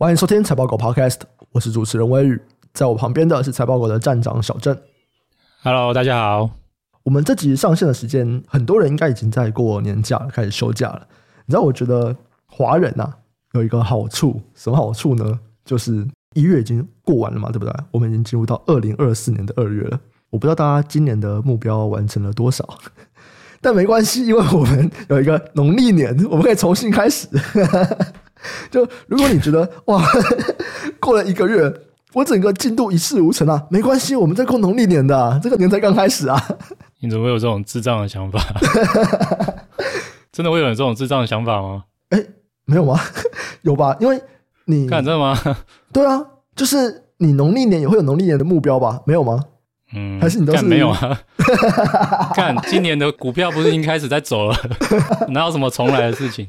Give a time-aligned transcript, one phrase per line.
[0.00, 1.16] 欢迎收听财报狗 Podcast，
[1.50, 2.40] 我是主持人威宇，
[2.72, 4.78] 在我旁边的是财报狗的站长小郑。
[5.64, 6.50] Hello，大家好。
[7.02, 11.04] 我们这集上线的时间，很多人应该已经在过年假了，开始休假了。
[11.46, 12.14] 你知道，我觉得
[12.46, 13.16] 华人呐、啊、
[13.54, 15.36] 有一个好处，什么好处呢？
[15.64, 16.06] 就是
[16.36, 17.74] 一月已经过完了嘛，对不对？
[17.90, 19.98] 我们已经进入到二零二四年的二月了。
[20.30, 22.64] 我不知道大家今年的目标完成了多少，
[23.60, 27.26] 但没关系，因为我们有一个农历年，我们可以重新开始。
[28.70, 30.02] 就如果你觉得哇，
[31.00, 31.72] 过了一个月，
[32.12, 36.42] 我整个进度一事无成啊，没关系，我们在过农历年的、啊，这个年才刚开始啊。
[37.00, 38.40] 你怎么会有这种智障的想法？
[40.32, 41.84] 真的会有这种智障的想法吗？
[42.10, 42.26] 哎、欸，
[42.64, 42.98] 没有吗？
[43.62, 43.96] 有吧？
[44.00, 44.20] 因为
[44.64, 45.36] 你看真的吗？
[45.92, 46.20] 对啊，
[46.56, 49.00] 就是你农历年也会有农历年的目标吧？
[49.04, 49.44] 没有吗？
[49.94, 51.18] 嗯，还是你都是没有啊？
[52.34, 54.54] 看今年的股票不是已经开始在走了？
[55.30, 56.46] 哪有什么重来的事情？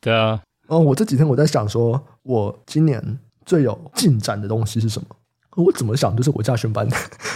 [0.00, 0.40] 对啊。
[0.70, 5.08] 哦，我这几天我在想说，我今年最有进展的东西是什么？
[5.56, 6.88] 我怎么想，就是我驾训班，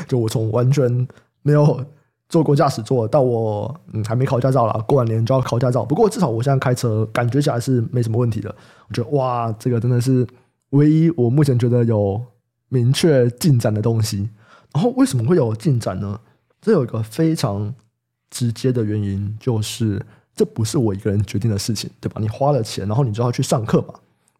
[0.06, 1.08] 就我从完全
[1.42, 1.84] 没有
[2.28, 5.84] 做过驾驶座，到我嗯还没考驾照啦，过完年就要考驾照。
[5.84, 8.54] 不过至少我现在开车感觉起来是没什么问题的。
[8.88, 10.24] 我觉得哇，这个真的是
[10.70, 12.24] 唯一我目前觉得有
[12.68, 14.30] 明确进展的东西。
[14.72, 16.20] 然后为什么会有进展呢？
[16.60, 17.74] 这有一个非常
[18.30, 20.00] 直接的原因，就是。
[20.34, 22.20] 这不是我一个人决定的事情，对吧？
[22.20, 23.94] 你花了钱，然后你就要去上课嘛，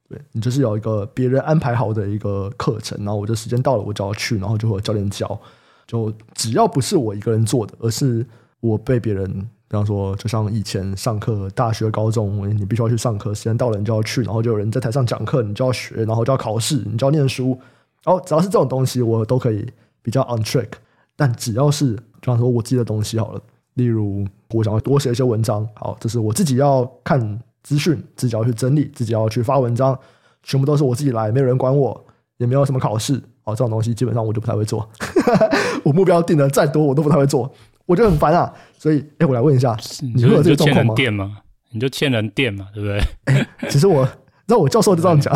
[0.09, 5.41] 对，你就是有一个别人安排好的一个课程，然后我的时间到了，我就要去，然后就和教练教。
[5.87, 8.27] 就只要不是我一个人做的，而是
[8.61, 9.31] 我被别人，
[9.69, 17.59] 比方说，就像以前上课，大学、高中，你必须要去上课，时间到了你就要去，然后就有人在台上讲课，你就要学，然后就要考试，你就要念书。
[18.03, 19.70] 然后只要是这种东西，我都可以
[20.03, 20.69] 比较 on track。
[21.17, 23.41] 但只要是，比方说我自己的东西好了。
[23.75, 29.98] 例如，我想要多写一些文章，好，这是我自己要看资讯，自己要去整理，自己要去发文章，
[30.42, 32.05] 全部都是我自己来，没有人管我，
[32.36, 34.89] 也没有什么考试，好，这种东西基本上我就不太会做。
[35.83, 37.53] 我目标定的再多，我都不太会做，
[37.86, 38.53] 我觉得很烦啊。
[38.78, 39.76] 所以，哎，我来问一下，
[40.15, 40.94] 你会有这个状况吗？
[40.94, 41.38] 电吗？
[41.72, 43.00] 你就欠人电嘛，对不对？
[43.34, 44.12] 哎，其实我，知
[44.49, 45.34] 道我教授就这样讲，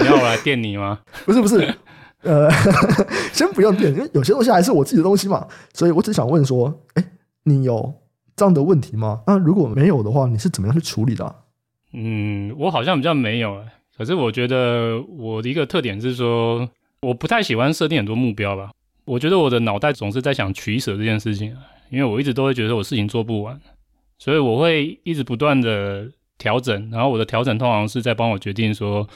[0.00, 0.98] 你要我来电你吗？
[1.24, 1.74] 不是，不是。
[2.22, 2.48] 呃，
[3.32, 7.04] 先不用电，因为有些东西还是我自己的东西嘛，所以我只想问说，哎。
[7.44, 7.94] 你有
[8.36, 9.22] 这样的问题吗？
[9.26, 11.34] 那如果没有的话，你是怎么样去处理的？
[11.92, 13.62] 嗯，我好像比较没有，
[13.96, 16.68] 可是我觉得我的一个特点是说，
[17.02, 18.70] 我不太喜欢设定很多目标吧。
[19.04, 21.56] 我觉得我的脑袋总是在想取舍这件事情，
[21.90, 23.60] 因为我一直都会觉得我事情做不完，
[24.18, 26.08] 所以我会一直不断的
[26.38, 26.90] 调整。
[26.90, 29.06] 然后我的调整通常是在帮我决定说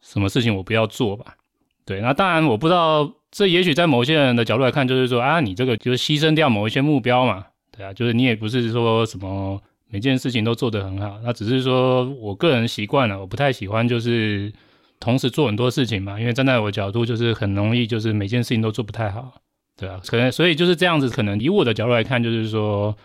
[0.00, 1.36] 什么事情我不要做吧。
[1.84, 7.44] 对，那当然我不知道，这也许在某些人的角度来看，就是说啊，你这个就是牺牲掉某一些目标嘛。
[7.76, 14.52] 对啊，就是你也不是说什么每件事情都做得很好，那只是说我个人习惯了，我不太喜欢就是
[15.00, 19.32] 同时做很多事情嘛，因为站在我角度就是很容易就是每件事情都做不太好，
[19.76, 22.96] 对啊，可能所以就是这样子，可能以我的角度来看，就是说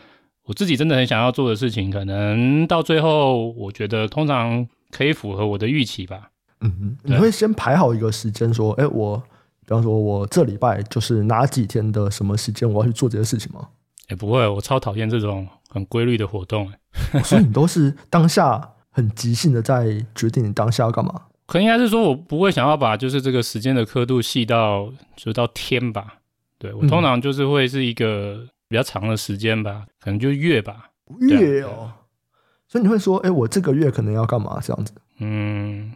[0.44, 6.30] 我自己真的很想要做的事情，可能到最后我觉得通常可以符合我的预期吧。
[6.62, 9.18] 嗯嗯，你会先排好一个时间，说，哎，我
[9.62, 13.68] 比方说我这礼拜就是哪几天的什么时间我要去做这些事情吗？
[14.10, 16.72] 也、欸、不会，我超讨厌这种很规律的活动。
[17.24, 21.14] 所以你都是当下很即兴的在决定你当下要干嘛？
[21.46, 26.16] 可能应该是说我不会想要把就是这个时间的刻度细到就到天吧。
[26.58, 30.90] 对，我通常就是会是一个比较长的时间吧，可能就月吧。
[31.22, 31.92] 月哦，
[32.68, 34.94] 所以你会说，哎、欸，我这个月可能要干嘛这样子？
[35.20, 35.94] 嗯，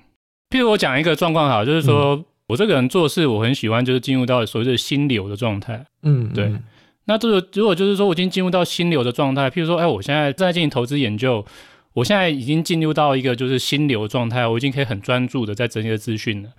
[0.50, 5.86] 譬如我讲一个状况好，就是说、嗯、我这个人做事，我很喜欢就是进入到所谓的心流的状态。
[6.04, 6.46] 嗯，对。
[6.46, 6.64] 嗯
[7.06, 11.46] 那这个如果就是说我已经进入到心流的状态，譬如说，哎，我现在正在进行投资研究，
[11.94, 16.50] 我现在已经进入到一个就是心流状态，我已经可以很专注的在整理的资讯了。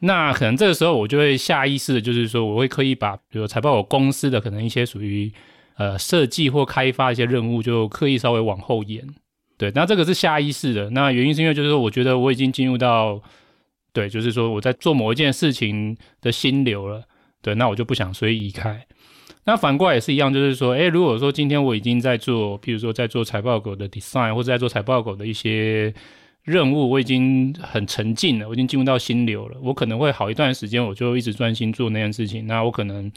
[0.00, 5.32] 那可能这个时候我就会下意识的，就是说我会刻意把，比如财报我公司的可能一些属于
[5.76, 9.04] 呃设计或开发一些任务，就刻意稍微往后延。
[9.56, 10.90] 对，那这个是下意识的。
[10.90, 13.20] 那原因是因为就是说，我觉得我已经进入到，
[13.92, 17.04] 对，就是说我在做某一件事情的心流了。
[17.40, 18.86] 对，那我就不想随意移开。
[19.46, 25.92] 那反过来也是一样，就是说，诶，如果说今天我已经在做，譬如说在做财报狗的 design，或者在做财报狗的一些
[26.42, 32.46] 任务，我已经很沉浸了，我已经进入到心流了，我可能会好一段时间，我就一直专心做那件事情。
[32.46, 33.12] 那我可能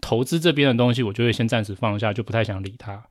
[0.00, 3.02] 投资这边的东西，我就会先暂时放下，就不太想理它。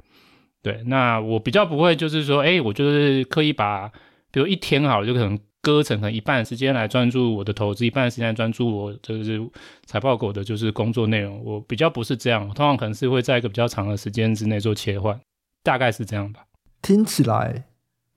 [0.62, 3.92] 对，那我比较不会就是说，诶，我就是刻意把，
[4.32, 5.40] 比如一天好了，就可能。
[5.62, 9.40] 割成可能一半时间来专注我的投资，一半时间专注我就是
[9.86, 11.44] 财报狗的，就是工作内容。
[11.44, 15.20] 我比较不是这样，通常可能是会在一个比较长的时间之内做切换，
[15.64, 16.46] 大概是这样吧。
[16.82, 17.66] 听起来，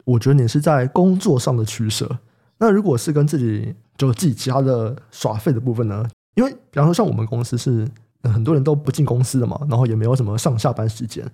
[0.05, 2.19] 我觉得你是在工作上的取舍。
[2.59, 6.09] 那如果是跟自己就自己其他的耍废的部分呢？
[6.37, 7.87] 因为比方说像我们公司是
[8.23, 11.29] 很多人都不进公司的嘛，然后也没有什么上下班时间，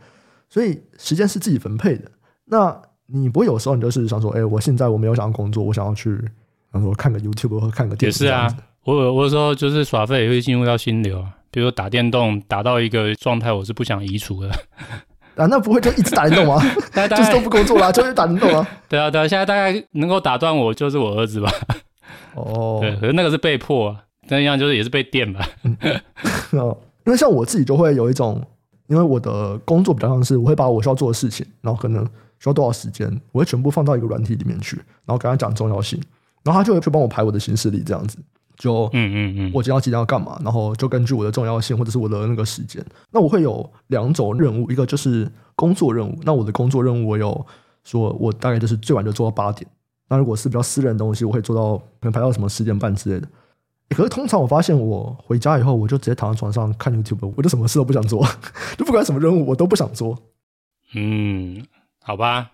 [0.49, 2.11] 所以时间是自己分配的。
[2.47, 6.29] 那你不会有时候你就是想说，哎，我现在我没有想要工作，我想要去，比
[6.73, 8.25] 方说看个 YouTube 或看个电视。
[8.25, 8.47] 也是啊，
[8.85, 14.51] 我我有时候就是耍废也会进入到心流，比如说打电动打到一个状态，我是不想移除的。
[15.37, 16.61] 啊，那不会就一直打电动吗？
[17.09, 18.69] 就是都不工作啦，就是打电动啊。
[18.89, 21.51] 对啊，对啊，现在大概能够打断我就是我儿子吧。
[22.35, 23.97] 哦， 对，可是那个是被迫，
[24.29, 25.49] 但一样就是也是被电吧。
[26.51, 26.77] 哦，
[27.07, 28.45] 因为像我自己就会有一种，
[28.89, 32.05] 因为我的工作比较像是，我会把我需要做的事情，然后可能
[32.39, 36.01] 需要多少时间，我会全部放到一个软体里面去，然后跟他讲重要性，
[36.43, 38.19] 然后他就会去帮我排我的行事历这样子。
[38.57, 40.37] 就嗯嗯嗯，我今天要几点要干嘛？
[40.43, 46.19] 然后就根据我的重要性或者是我的那个时间，那我会有两种任务，一个就是工作任务。
[46.23, 47.47] 那我的工作任务，我有
[47.85, 49.65] 说，我大概就是最晚就做到八点。
[50.09, 53.29] 那如果是比较私人的东西，我会做到可能排到什么十点半之类的。
[53.91, 58.27] 可是通常我发现，我回家以后，我就直接躺在床上看 YouTube，我就什么事都不想做，
[58.77, 60.19] 就不管什么任务我都不想做。
[60.95, 61.65] 嗯，
[62.09, 62.53] 好吧，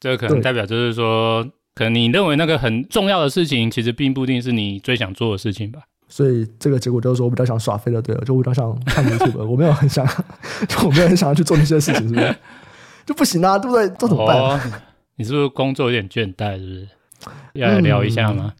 [0.00, 1.48] 这个可能代表就是说。
[1.76, 5.82] 可能你认为那个很重要的事情，其实并不一定是你最想做的事情吧。
[6.08, 10.06] 所以这个结果就是说，我比较想耍飞的，对了，就我比较想看 YouTube，我没有很想，
[10.66, 12.36] 就 我没有很想要去做那些事情，是不是？
[13.04, 13.86] 就不行啊，对不对？
[13.98, 14.38] 这怎么办？
[14.40, 14.58] 哦，
[15.16, 16.56] 你是不是工作有点倦怠？
[16.56, 16.88] 是不是？
[17.60, 18.54] 要来聊一下吗？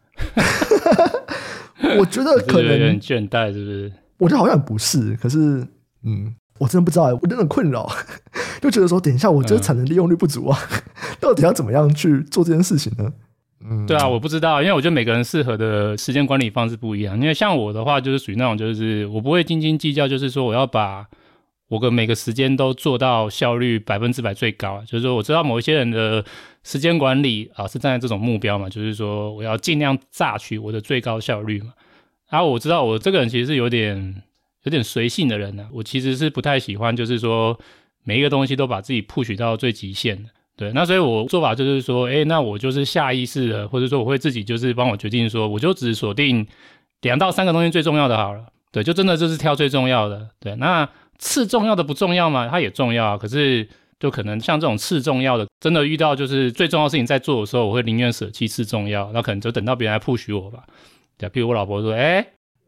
[1.81, 3.92] 嗯、 我觉得可能有点倦怠，是不是？
[4.19, 5.66] 我觉得好像不是，可是，
[6.04, 7.91] 嗯，我真的不知道，我真的很困扰。
[8.61, 10.82] 就觉得说，等一下，我觉得产能利用率不足啊，嗯、
[11.20, 13.12] 到底要怎么样去做这件事情呢？
[13.69, 17.19] 嗯，对啊，我不知道，因为我觉得每个人适合的时间管理方式不一样。
[17.20, 21.06] 因为像我的话，就是属于那种，就是我不会斤斤计较，就是说我要把
[21.69, 24.81] 我的每个时间都做到效率百分之百最高。
[24.87, 26.25] 就是说，我知道某一些人的
[26.62, 31.73] 时间管理啊，是站在这种目标嘛，就是说我要尽量榨取我的最高效率嘛。
[32.31, 34.23] 然后我知道我这个人其实是有点
[34.66, 37.58] 有点随性的人呢、我其实是不太喜欢，就是说。
[38.08, 46.46] 每一个东西都把自己 push 到最极限的，对，那所以我做法就是说，诶，那我就是下意识的，或者说我会自己就是帮我决定说，我就只锁定
[47.00, 52.46] 两到三个东西最重要的好了，对，就真的就是挑最重要的，对，那次重要的不重要吗？
[52.48, 53.68] 它也重要，可是
[53.98, 60.62] 就可能像这种次重要的，真的遇到就是最重要的事情在做的时候，我会宁愿舍弃次重要，那可能就等到别人来 push 我吧，
[61.18, 62.24] 对，比如我老婆说，诶，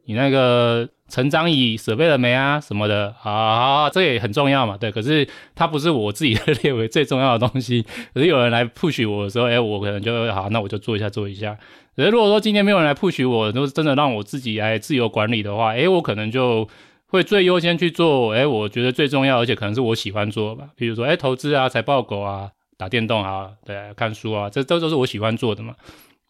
[0.06, 0.88] 你那个。
[1.08, 2.60] 成长椅设备了没啊？
[2.60, 3.88] 什么的啊？
[3.90, 4.92] 这也很重要嘛，对。
[4.92, 7.84] 可是它不是我自己 列为最重要的东西。
[8.12, 11.56] 可是有人来 push 我的时候，哎、我可能就好，那我就做一下，做一下。
[11.96, 16.68] 可是如果说今天没有人来 push 我，都是真的让我自己来自由管理的话，哎、我可能就
[17.06, 20.68] 会最优先去做，哎、我觉得最重要，而且可能是我喜欢做吧。
[20.76, 25.74] 比如说，哎、投资啊，财报狗啊，打电动啊，对，看书啊，这这都是我喜欢做的嘛。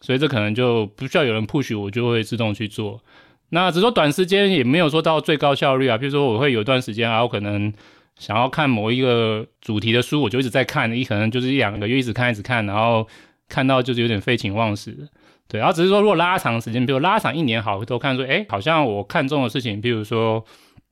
[0.01, 3.01] 所以这可能就不需要有人 push 我，就会自动去做。
[3.51, 7.73] 那只说短时间也没有说到最高效率啊，比如说我会有一段时间啊，我可能
[8.17, 13.07] 想要看某一个主题的书，我就一直在看，一可能就是一两个月一直看一直看，然后
[13.49, 15.09] 看到就是有点废寝忘食，
[15.49, 15.59] 对。
[15.59, 20.45] 然后只是说如果拉长时间，比如拉长一年好，回头看说，哎，好像我看中的事情，比如说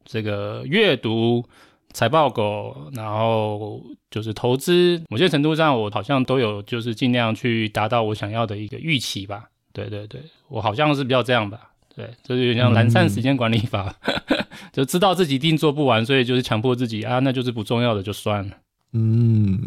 [0.04, 1.44] 这个阅读、
[1.92, 9.50] 财报狗，然后就是投资，某些程度上我好像都有就是尽量去达到我想要的一个预期吧。
[9.72, 11.72] 对对对，我好像是比较这样吧。
[11.96, 18.54] 对，这就有点像懒散时间管理法，嗯、 就知道自己一定做不完，所以就是强迫自己啊，那就是不重要的就算了。
[18.92, 19.58] 嗯，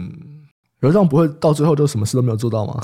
[0.81, 2.83] 有这样不会到最后就什么事都没有做到吗？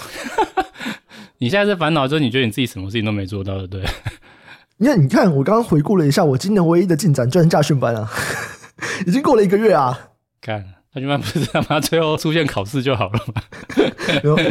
[1.38, 3.86] 你现在是烦恼，就是你觉得你自己什么事情都没做到的，对？
[4.80, 8.10] 因为你看，我刚刚回顾了一下，我今年唯一的进展就是驾训班啊，
[9.06, 10.10] 已经过了一个月啊。
[10.42, 10.66] 看。
[10.96, 13.42] 驾训班不是他妈最后出现考试就好了吗？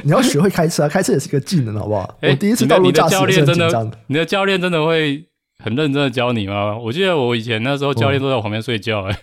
[0.05, 2.03] 你要学会开车啊，开车也是一个技能，好不好？
[2.21, 3.99] 欸、我第一次道路驾驶是很紧张的。
[4.09, 5.25] 你的教练真的会
[5.63, 6.77] 很认真的教你吗？
[6.77, 9.19] 我记得我以前那时候教练都在我旁边睡觉、欸，哎、嗯，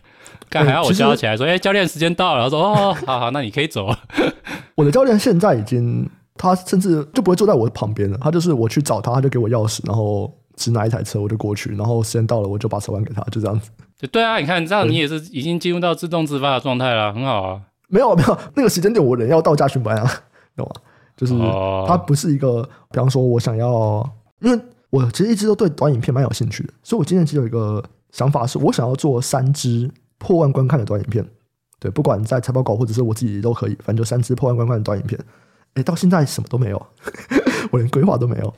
[0.50, 4.00] 干还要我叫他起来说：“哎、欸，教练时间到了。”他说：“哦， 好好，那你可以走了。”
[4.74, 13.70] 我的教练现在已经，他甚至就不会坐在我的旁边了，他就是我去找他，他就给我钥匙，然后只拿一台车，我就过去，然后时间到了，我就把车还给他，就这样子。
[14.08, 17.62] 对啊，你看这样，你也是已经进入到自动自发的状态了，很好啊。
[17.88, 20.10] 没有没有，那个时间点我人要到家训班啊，
[20.56, 20.72] 懂吗？
[21.18, 21.34] 就是
[21.88, 31.26] 它不是一个，比方说我想要，因为我其实一直都对短影片蛮有兴趣的，所以我今天其实有一个想法，是我想要做三支破万观看的短影片。
[31.80, 35.20] 对，不管在财报稿或者是我自己都可以，反正就三支破万观看的短影片。
[35.74, 36.88] 哎，到现在什么都没有，
[37.72, 38.54] 我连规划都没有。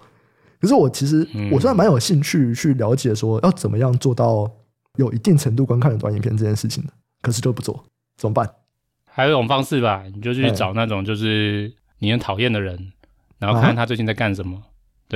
[0.61, 4.49] 可是我其实我虽然蛮有兴趣去了解说要怎么样做到。
[4.97, 7.83] 有一定程度观看的短影片这件事情的，可是都不做，
[8.17, 8.49] 怎么办？
[9.09, 12.93] 还有一种方式吧，你就去找那种就是你很讨厌的人，
[13.39, 14.61] 然后看他最近在干什么，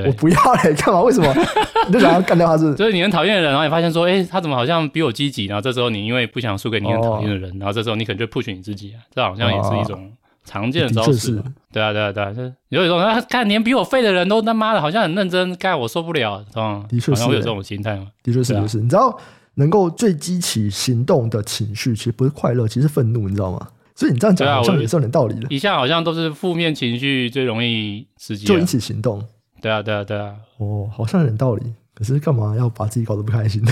[0.05, 1.01] 我不要嘞，干嘛？
[1.01, 1.33] 为什么？
[1.87, 2.73] 你就想要干掉他是？
[2.75, 5.45] 就是你很讨厌的人，然后你发现说，哎、欸，他怎么好像比我积极？
[5.45, 10.11] 然后这时候你因为不想输给你很讨厌的人，哦、然后这时候你可能就 push 你自己啊，这好像也是一种
[10.43, 11.37] 常见的招式。
[11.37, 16.83] 哦、对啊，对啊，对啊，就是有一种啊，看连比我废的人都他妈的好像很认真，干我受不了，是吧？
[16.89, 18.07] 的确是，好像会有这种心态嘛。
[18.21, 19.17] 的确是，就是、啊、你知道，
[19.57, 23.67] 能够最激起行动的情绪，其实不是快乐，其实是愤怒，你知道吗？
[23.95, 25.47] 所以你这样讲好像也是有点道理的。
[25.49, 29.23] 以下好像都是负面情绪最容易刺激，就引起行动。
[29.59, 30.35] 对啊，对啊，对啊。
[30.59, 31.73] 哦，好像有点道理。
[31.95, 33.71] 可是干嘛要把自己搞得不开心呢？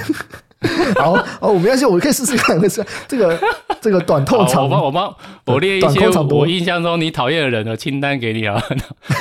[0.98, 2.60] 好，哦，我没关系，我可以试试看。
[2.60, 3.40] 可是这个
[3.82, 8.62] 这个短痛长，我帮我帮我列一些我印象中你讨厌的人的清单给你啊，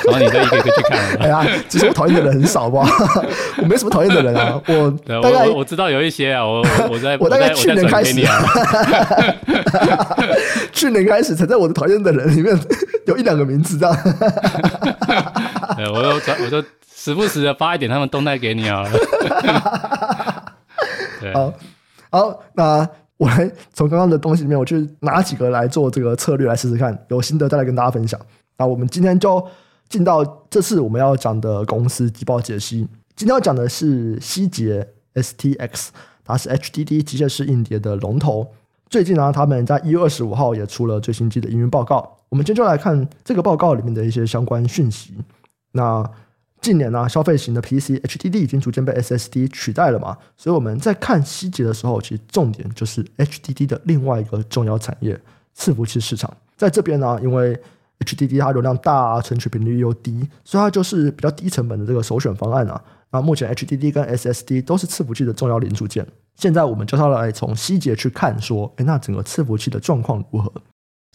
[0.05, 0.99] 然后你再一个一个去看。
[1.19, 2.87] 哎呀，其实我讨厌的人很少吧？
[3.61, 4.61] 我没什么讨厌的人啊。
[4.67, 8.13] 我大概我知道有一些啊，我我在我大概去年开始，
[10.71, 12.57] 去年开始才在我的讨厌的人里面
[13.05, 13.97] 有一两个名字这样。
[15.93, 16.09] 我都
[16.43, 16.63] 我都。
[16.97, 18.83] 时不时的发一点他们动态给你啊。
[21.33, 21.53] 好，
[22.11, 28.19] 好，那我来从刚刚的东西里面，我去拿几个来做这个策略来试试看，有心得再来跟大家分享。
[28.57, 29.45] 那我们今天就
[29.89, 32.87] 进到这次我们要讲的公司季报解析。
[33.15, 35.87] 今天要讲的是希捷 STX，
[36.23, 38.47] 它是 HDD 机械式硬碟的龙头。
[38.89, 42.17] 最近呢，他们在一月二十五号也出了最新机的营运报告。
[42.29, 45.13] 我们今天就来看这个报告里面的一些相关讯息。
[45.71, 46.03] 那
[46.65, 55.15] 近年呢、消费型的 PC HDD 已经逐渐被 SSD 取代了嘛，所以我们在看细节的时候，其实重点就是 HDD 的另外一个重要产业——
[55.55, 56.35] 伺服器市场。
[56.57, 57.55] 在这边呢，因为
[57.99, 62.81] HDD 它流量大，存取频率又低，所以它就是比较低成本的这个首选方案啊。
[63.11, 66.03] 那目前 HDD 跟 SSD 都是伺服器的重要零组件。
[66.33, 70.51] 现在我们就要来从细节去看，说，诶，那整个伺服器的状况如何？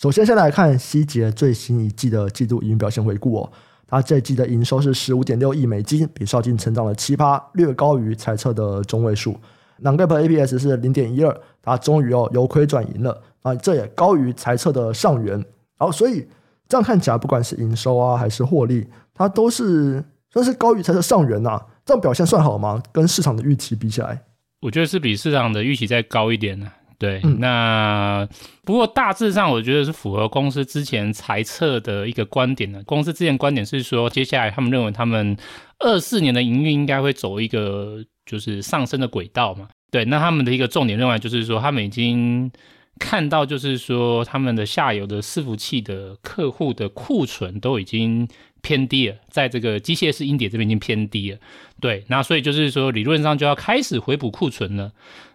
[0.01, 3.53] 首先，先来看希捷最新一季的季度营运表现回顾哦。
[3.91, 9.37] 它这一季的营收是十五点六亿美金，比上季成长了七趴，略高于财测的中位数。
[9.83, 15.45] Non-GAAP EPS 是零点一二，它终于哦由亏转盈了啊，这也高于财测的上缘。
[15.77, 16.29] 好，所以
[16.69, 21.67] 这样看起来，不管是营收啊还是获利，它都是算是高于财测上缘呐、啊。
[21.85, 22.81] 这样表现算好吗？
[22.93, 24.23] 跟市场的预期比起来，
[24.61, 26.71] 我觉得是比市场的预期再高一点呢、
[27.01, 28.29] 对，那
[28.63, 32.85] 不过大致上我觉得是符合公司之前财测的一个观点的。
[32.85, 35.35] 公司之前观点是说，接下来他们认为他们
[35.79, 39.69] 二四年的营运应该会走一个就是上升的轨道嘛。
[39.91, 42.53] 对，那他们的一个重点认为就是说，他们已经
[42.99, 48.29] 看到就是说他们的下游的伺服器的客户的库存都已经
[48.61, 51.39] 偏低了，在这个机械式硬碟这边已经偏低了。
[51.81, 54.93] 对，那所以就是说理论上就要开始回补库存了。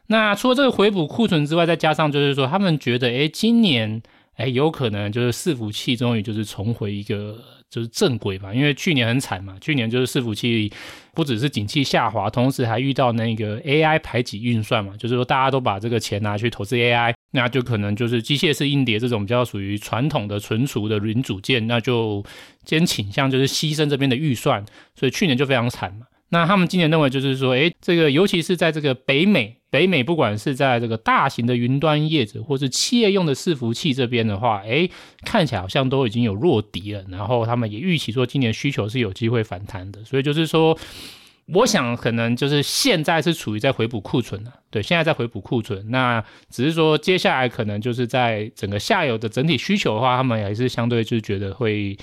[0.08, 4.02] 那除了这个回补库存之外，再加上就是说，他们觉得，哎，今年，
[4.36, 10.72] 哎，有可能就是伺服器终于就是重回一个就是正轨吧，因为去年很惨嘛，去年就是伺服器
[11.14, 22.24] 不只是景气下滑，同时还遇到那个 AI 排挤运算嘛，就是说大家都把这个钱拿去投资 AI，那就可能就是机械式硬碟这种比较属于传统的存储的零组件，那就
[22.66, 26.06] 先倾向就是牺牲这边的预算，所以去年就非常惨嘛。
[26.30, 34.90] 那他们今年认为就是说，诶，这个尤其是在这个北美，北美不管是在这个大型的云端业者，或是企业用的伺服器这边的话，诶，
[35.26, 37.04] 看起来好像都已经有弱敌了。
[37.10, 40.02] 然后他们也预期说，今年需求是有机会反弹的。
[40.06, 40.80] 所以就是说，
[41.48, 45.92] 我想可能就是现在是处于在回补库存的，对，现在在回补库存。
[45.92, 51.98] 那只是说接下来可能就是在整个下游的整体需求的话，他们还是相对就是觉得会。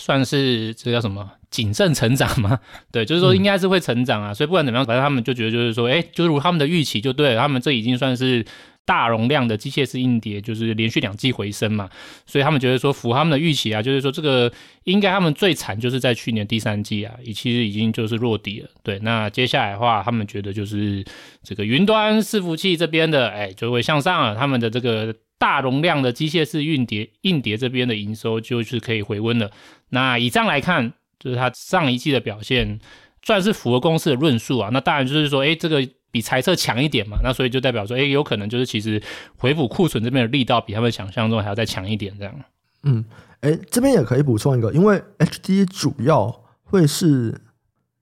[0.00, 2.58] 算是这叫什么谨慎成长嘛？
[2.92, 8.44] 对，就是说应该是会成长啊，嗯、所以不管怎么样，反正他们就觉得就是说，哎，就如他们的预期就对了，他们这已经算是
[8.84, 11.88] 大容量的机械式硬碟，就是连续两季回升嘛，
[12.26, 14.50] 所以他们觉得说符合他们的预期啊，就是说这个
[14.84, 18.68] 应该他们最惨就是在去年第三季啊，其实已经就是落底了。
[18.82, 21.04] 对，那接下来的话，他们觉得就是
[21.42, 25.14] 这个云端伺服器这边的，哎，就会向上了，他们的这个。
[25.40, 29.52] 大容量的机械式硬碟，硬碟这边的营收就是可以回温了。
[29.90, 32.78] 那以这样来看，就是它上一季的表现
[33.22, 34.70] 算是符合公司的论述啊。
[34.72, 37.18] 那当然就是说，哎，这个比财测强一点嘛。
[37.22, 39.02] 那所以就代表说，哎，有可能就是其实
[39.36, 42.34] 回补库存这边的力道比他们想象中还要再强一点这样。
[42.82, 43.04] 嗯，
[43.40, 47.40] 哎，这边也可以补充一个，因为 HD 主要会是。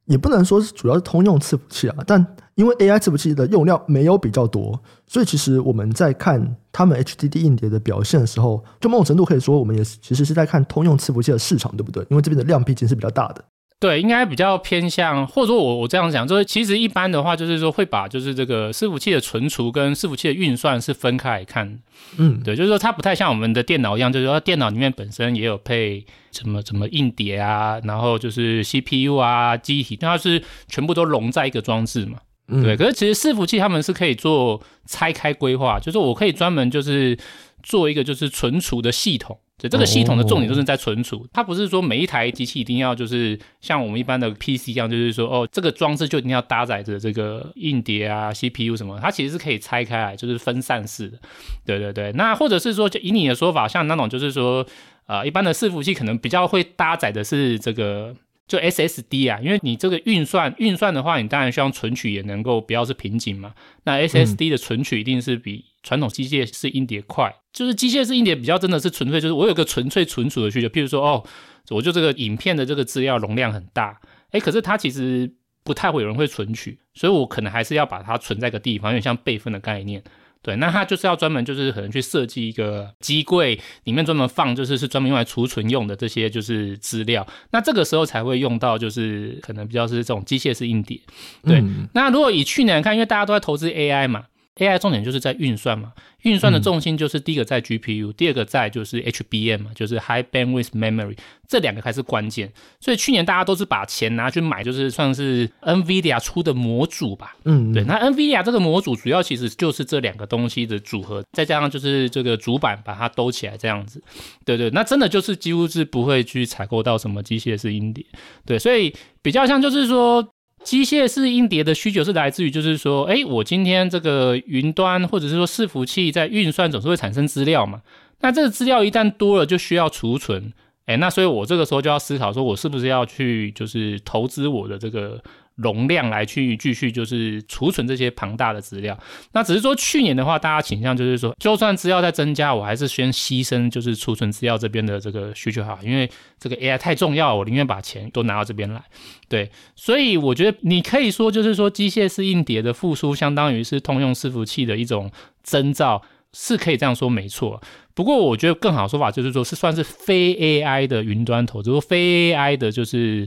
[0.07, 12.05] 也不能说是主要是通用伺服器啊，但因为 AI 伺服器的用料没有比较多，所以其实我们在看他们 HDD 硬碟的表现的时候，就某种程度可以说，我们也其实是在看通用伺服器的市场，对不对？
[12.11, 13.43] 因为这边的量毕竟是比较大的。
[13.81, 21.79] 对，应该比较偏向，或者说我我这样讲，就是其实一般的话，就是说会把就是这个伺服器的存储跟伺服器的运算是分开来看。
[22.19, 32.19] 嗯，对，就是说它不太像我们的电脑一样，就是说电脑里面本身也有配什么什么硬碟啊，然后就是 CPU 啊、记忆体，它是全部都融在一个装置嘛。
[32.49, 32.77] 对。
[32.77, 37.19] 可是其实伺服器他们是可以做拆开规划，就是我可以专门就是
[37.63, 39.39] 做一个就是存储的系统。
[39.59, 51.19] 就，这个系统的重点就是在存储，它不是说每一台机器一定要就是像我们一般的 PC 一样，就是说哦，这个装置就一定要搭载着这个硬碟啊、CPU 什么，它其实是可以拆开来，就是分散式的。
[51.65, 54.67] 对对对，那或者是说，就以你的说法，像那种就是说，
[55.07, 58.15] 呃，一般的伺服器可能比较会搭载的是这个。
[58.47, 63.55] 就 SSD 啊，因为你这个运算运算的话，你当然希望存取也能够不要是瓶颈嘛。
[63.85, 67.29] 那 SSD 的存取一定是比传统机械式硬碟快。
[67.29, 70.69] 嗯、就是机械式硬碟比较真的是纯粹，就是我有个纯粹存储的需求。
[70.69, 71.27] 譬如说，哦，
[71.71, 74.01] 我就这个影片的这个资料容量很大，
[74.31, 75.29] 哎，可是它其实
[75.65, 80.05] 不太会有人会存取，所以我可能还是要把它存在一个地方，有点像备份的概念。
[80.47, 91.01] 对，那它就是要专门就是可能去设计一个机柜，里面专门放就是是专门用来储存用的这些就是资料，那这个时候才会用到就是可能比较是这种机械式硬碟。
[91.43, 94.27] 对，嗯、那如果以去年来看，因为大家都在投资 AI 嘛。
[94.57, 102.51] AI 重点就是在运算嘛，运算的重心就是第一个在 GPU，、嗯、第二个在就是 HBM 嘛，就是 High Bandwidth Memory，这两个才是关键。
[102.81, 107.37] 所以去年大家都是把钱拿去买，就是算是 NVIDIA 出的模组吧。
[107.45, 107.85] 嗯，对。
[107.85, 114.03] 那 NVIDIA 这个模组主要其实就是这两个东西的组合，再加上就是这个主板把它兜起来这样子。
[114.47, 118.03] 对对，那真的就是几乎是不会去采购到什么机械式硬碟。
[118.47, 120.27] 对，所以比较像就是说。
[120.67, 127.83] 机械式硬碟的需求是来自于，就是说，哎，我今天这个云端或者是说伺服器在运算总是会产生资料嘛，
[128.21, 130.53] 那这个资料一旦多了，就需要储存，
[130.87, 135.23] 哎，那所以我这个时候就要思考，说我是不是要去就是投资我的这个。
[135.57, 138.99] 容量来去继续就是储存这些庞大的资料，
[139.33, 146.09] 那只是说去年的话，大家倾向就是说，就算资料在增加，我还是先牺牲就是储存资料这边的这个需求好，因为
[146.39, 148.83] 这个 AI 太重要，我宁愿把钱都拿到这边来。
[149.29, 155.11] 对，所以我觉得你可以说就是说，机械式硬碟的复苏，相当于是通用伺服器的一种
[155.43, 156.03] 征兆，
[156.35, 157.63] 是可以这样说没错。
[157.95, 163.27] 不过我觉得更好的说法就是说，是算是非 AI 的云端投资，非 AI 的就是。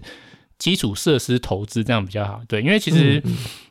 [0.59, 3.23] 基础设施投资这样比较好，对，因为其实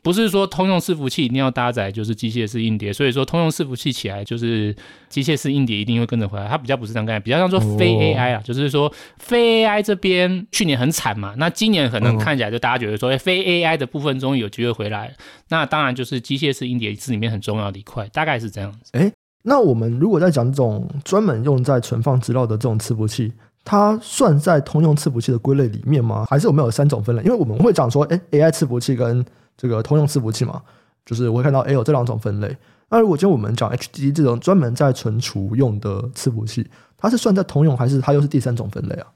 [0.03, 4.75] 不是说通用伺服器一定要搭载就是机械式硬碟，所以说通用伺服器起来就是
[5.11, 15.15] 机械式硬碟一定会跟着回来，它比较不是这样概念，比较像说非 AI 啊，就是说非 AI 这边去年很惨嘛，那今年可能看起来就大家觉得说，非 AI 的部分终于有机会回来，
[15.51, 18.93] 那当然就是机械式硬碟是里面很重要的一块，大概是这样子。
[18.93, 23.31] 哎，那我们如果在讲这种专门用在存放资料的这种伺服器。
[23.69, 26.25] 它算在通用伺服器的归类里面吗？
[26.27, 27.23] 还是我们有三种分类？
[27.23, 29.23] 因为我们会讲说，哎，AI 伺服器跟
[29.59, 30.63] 这个通用伺服器嘛，
[31.05, 32.57] 就是我会看到，哎，有这两种分类。
[32.89, 39.07] 那如果今天我们讲 HDD 这种专门在存储用的伺服器，它是算在通用，还是它又是第三种分类啊？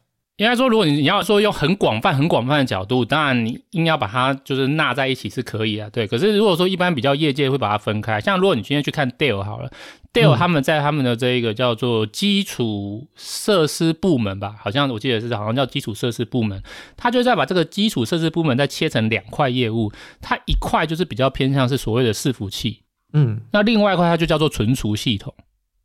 [0.43, 6.05] 应该说，如果你你要说用很广泛、很广泛的角度，当然你硬要把它就是纳在一起是可以啊，对。
[6.05, 9.71] 可是如果说一般比较业界会把它分开，像如果你今天去看 Dell 好了
[10.13, 16.61] ，Dell 他们在他们的这一个叫做基础设施部门吧，好像我记得是好像叫基础设施部门，
[16.97, 22.81] 他就在把这个基础设施部门再切成两块业务，它一块就是比较偏向是所谓的伺服器，
[23.13, 25.33] 嗯，那另外一块它就叫做存储系统。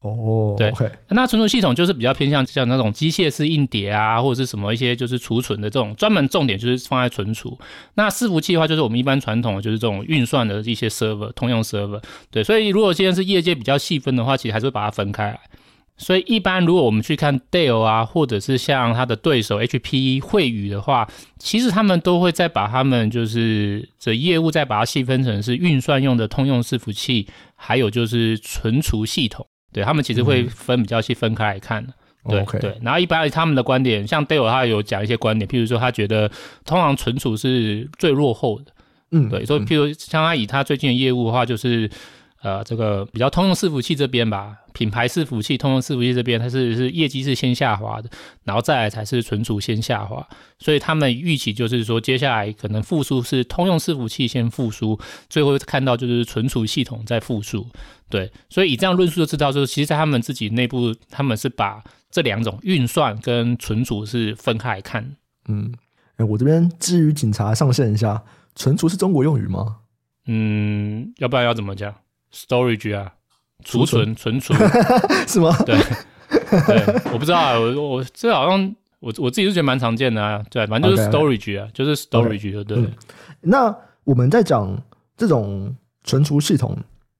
[0.01, 0.91] 哦，对，okay.
[1.09, 7.57] 那存储系统就是比较偏向像那种机械式硬碟啊，或者是什么一些就是储存的这种专门重点就是放在存储。
[7.95, 12.01] 那伺服器的话，就是我们一般传统的就是这种运算的一些 server，通用 server。
[12.29, 15.39] 对，所以如果现在是业界比较细分的话，其实还是会把它分开来。
[15.97, 29.47] 所以一般如果我们去看 Dell 啊，或者是像它的对手 HPE 惠宇的话，其实他们都会再把他们就是这业务再把它细分成是运算用的通用伺服器，还有就是存储系统。
[29.77, 31.93] 对，他们其实会分比较细分开来看的，
[32.25, 32.77] 嗯、对.对。
[32.81, 36.27] 然后一般他们的观点，像 Dale 他有讲一些观点，譬如说他觉得
[36.65, 38.71] 通常存储是最落后的，
[39.11, 39.45] 嗯，对。
[39.45, 41.89] 所以譬如像他以他最近的业务的话，就是。
[42.47, 48.09] 呃，这个比较通用伺服器这边吧，品牌伺服器、通用伺服器这边，它是是业绩是先下滑的，
[48.45, 50.25] 然后再来才是存储先下滑，
[50.57, 54.97] 所以他们预期就是说，接下来可能复苏是通用伺服器先复苏，
[55.29, 57.67] 最后看到就是存储系统在复苏，
[58.09, 65.17] 对，所以以这样论述就知道，就是其实在他们自己内部，他们是把这两种运算跟存储是分开来看。
[65.49, 65.73] 嗯，
[66.15, 68.23] 哎，我这边基于警察上线一下，
[68.55, 69.79] 存储是中国用语吗？
[70.27, 71.93] 嗯，要不然要怎么讲
[72.33, 73.13] ？Storage 啊，
[73.63, 74.53] 储存、存储
[75.27, 75.55] 是吗？
[75.65, 75.77] 对，
[76.67, 82.93] 对，我不知道啊，我我这好像我我自己是觉得蛮常见的啊，对，反正就是 storage 啊，okay, 就是 storage，对 okay, 对、嗯。
[83.41, 84.81] 那我们在讲
[85.15, 86.77] 这种存储系统，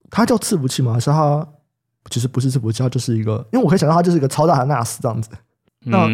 [0.09, 0.93] 它叫伺服器吗？
[0.93, 1.47] 还是它
[2.09, 5.29] 其实不是伺服器，它就是一个，因为我可以想到它就是一个超大的 NAS 这样子。
[5.81, 6.07] 那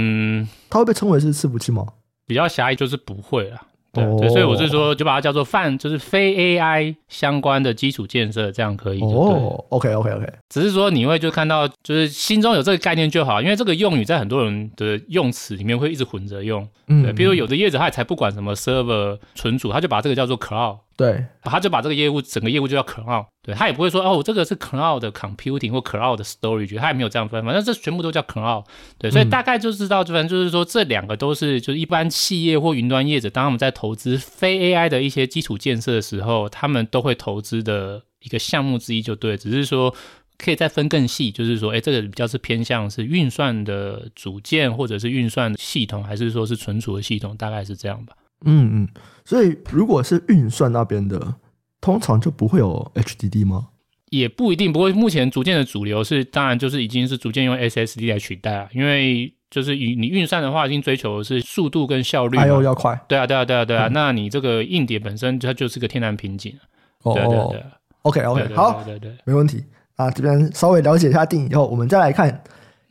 [0.69, 1.85] 它会被称为是伺服器吗？
[2.25, 3.61] 比较狭义就是不会啊。
[3.93, 8.99] 对，对，所以我是说，就把它叫做泛，就是非 AI 相关的基础建设，这样可以。
[9.01, 10.09] 哦，OK，OK，OK。
[10.09, 10.33] Okay, okay, okay.
[10.49, 16.67] 只是说你会就看到，就是心中有这个概念就好，因为这个用语在很多人的用词里面会一直混着用。
[16.87, 20.79] 嗯，对，比如有的业者他也才不管什么 server 存储，他就把这个叫做 cloud。
[20.95, 23.25] 对，他就把这个业务整个业务就叫 cloud。
[23.41, 28.63] 对，他也不会说哦，这个是 cloud 的 computing 或 cloud 的 storage，他也没有这样分，反正这全部都叫 cloud。
[28.99, 39.35] 对，所以大概就知道，反正就是说这两个都是，就是一般企业或云端业者，当他们在投资非 AI 的一些基础建设的时候，他们都会投资的一个项目之一，就对。
[39.35, 39.93] 只是说
[40.37, 48.15] 可以再分更细，就是说，哎，这个比较是偏向是运算的组件，或者是运算系统，还是说是存储的系统，大概是这样吧。
[48.45, 48.87] 嗯嗯，
[49.25, 51.35] 所以如果是运算那边的，
[51.81, 53.69] 通常就不会有 HDD 吗？
[54.09, 62.99] 也不一定，不过目前逐渐的主流是，当然就是已经是逐渐用 SSD 来取代了，因为就是你你运算的话，已经追求的是速度跟效率，还有要快。
[63.07, 63.87] 对啊，对啊，对啊，对啊。
[63.87, 66.55] 嗯、那你这个硬碟本身它就是个天然瓶颈。
[67.01, 67.63] 哦，对对对
[68.03, 69.63] ，OK OK，好，对对，没问题。
[69.95, 72.43] 啊，这边稍微了解一下定义以后，我们再来看。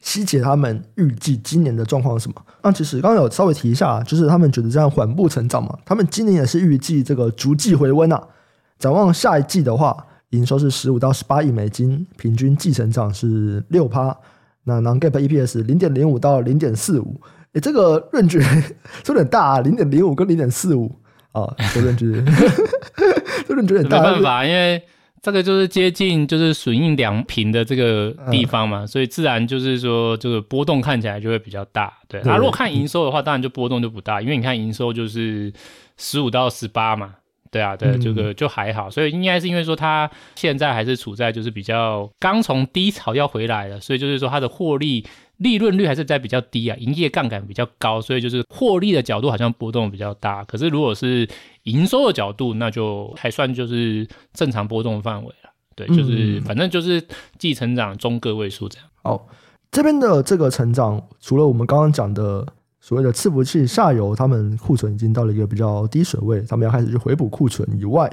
[0.03, 2.43] 希捷他们预计今年的状况是什么？
[2.63, 5.79] 那其实刚刚有稍微提一下，就是他们觉得这样缓步成长嘛。
[5.87, 8.21] 他们今年也是预计这个逐季回温啊。
[8.79, 9.97] 展望下一季的话，
[10.31, 14.15] 营收是十五到十八亿美金，平均季成长是六趴。
[14.65, 17.21] 那 non-GAAP EPS 零点零五到零点四五，
[17.53, 18.43] 诶，这个 range
[19.07, 20.91] 有点大啊，零点零五跟零点四五
[21.31, 22.25] 啊，这 range
[23.47, 23.99] 这 range 有点大。
[24.03, 24.83] 没办法，因为。
[25.23, 31.97] 这个就是接近就是损益两平的这个地方嘛，嗯、所以自然就是说这个波动看起来就会比较大。
[32.09, 35.53] 对，那如果看营收的话，当然就波动就不大，因为你看营收就是
[35.97, 37.15] 十五到十八嘛。
[37.53, 45.05] 对啊，对，这个就还好，所以应该是因为说它现在还是处在就是比较刚从低潮要回来了，所以就是说它的获利
[45.39, 50.45] 利润率还是在比较低啊，营业杠杆比较高，所以就是获利的角度好像波动比较大。
[50.45, 51.29] 可是如果是
[51.65, 55.51] 营收的角度，那就还算就是正常波动范围了。
[55.75, 57.03] 对，就是反正就是
[57.39, 58.89] 既成长中个位数这样。
[59.03, 59.29] 好，
[59.71, 62.47] 这边的这个成长，除了我们刚刚讲的。
[62.85, 68.13] 所谓的伺服器下游，他们库存已经到了一个比较低水位，他们要开始去回补库存以外，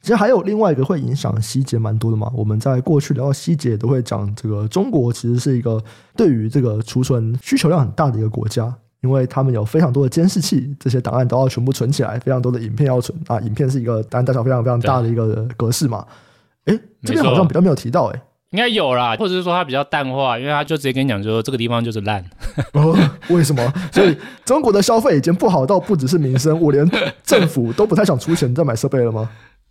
[0.00, 2.30] 其实还有另外一个会影响希捷蛮多的嘛。
[2.34, 5.82] 我们在过去聊到希捷都会讲，这个中国其实是一个
[6.16, 16.06] 对于这个储存需求量很大的一个国家，因为他们有非常多的监视器，这些档案都要全部存起来，非常多的影片要存啊，影片是一个单大小非常非常大的一个格式嘛。
[16.64, 18.20] 哎，这边好像比较没有提到诶。
[18.50, 22.24] 应该有啦，或者是说它比较淡化，因为他就直接跟你讲说这个地方就是烂。
[22.72, 23.72] 哦，为什么？
[23.92, 26.84] 所以中国的消费已经不好到不只是民生，我连
[27.22, 29.30] 政府都不太想出钱再买设备了吗？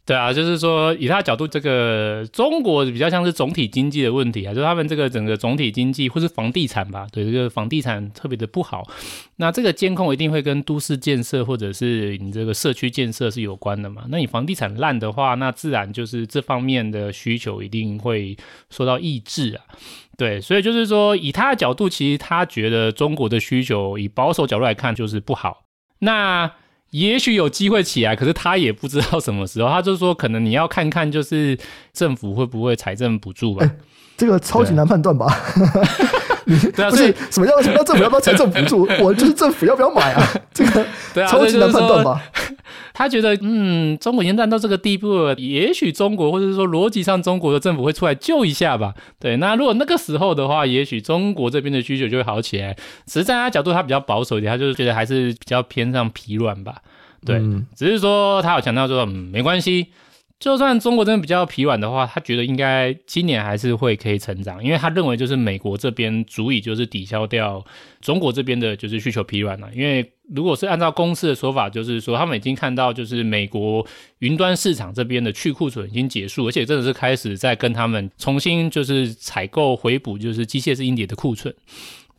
[0.10, 8.90] 对啊，就是说以他的角度，这个中国比较像是总体经济的问题啊，就是他们这个整个总体经济或是房地产吧，对这个房地产特别的不好。
[9.36, 14.06] 那这个监控一定会跟都市建设或者是你这个社区建设是有关的嘛？
[14.10, 18.36] 那你房地产烂的话，那自然就是这方面的需求一定会
[18.72, 19.78] 受到抑制啊。
[20.18, 25.66] 对，所以就是说以他的角度，其实他觉得中国的需求以保守角度来看就是不好。
[26.00, 26.52] 那
[26.92, 29.70] 也许有机会起来，可是他也不知道什么时候。
[29.70, 31.58] 他就说，可能你要看看，就是
[31.94, 33.70] 政府会不会财政补助吧。
[34.20, 35.34] 这个超级难判断吧？
[36.46, 38.88] 你不是什么要什么叫政府要不要财政补助？
[39.02, 40.28] 我就是政府要不要买啊？
[40.54, 40.86] 这个
[41.28, 42.22] 超级难判断吧？
[42.94, 48.94] 他觉得，嗯，中国已经烂到这个地步了，也许中国或者是说逻辑上中国的政府会出来救一下吧。
[49.20, 52.76] 对，那如果那个时候的话，也许中国这边的需求就会好起来。
[53.06, 56.76] 只是在他角度，他比较保守一点，他就是觉得还是比较偏向疲软吧。
[57.26, 59.88] 对，嗯、只是说他有强调说，嗯，没关系。
[60.40, 67.64] 就算中国真的比较疲软的话，他觉得应该今年还是会可以成长，因为他认为就是美国这边足以就是抵消掉
[68.00, 69.70] 中国这边的就是需求疲软了。
[69.76, 73.86] 因为如果是按照公司的说法，就是说他们已经看到就是美国
[74.20, 81.54] 云端市场这边的去库存已经结束，而且真的是开始在跟他们重新就是采购回补就是机械式硬碟的库存。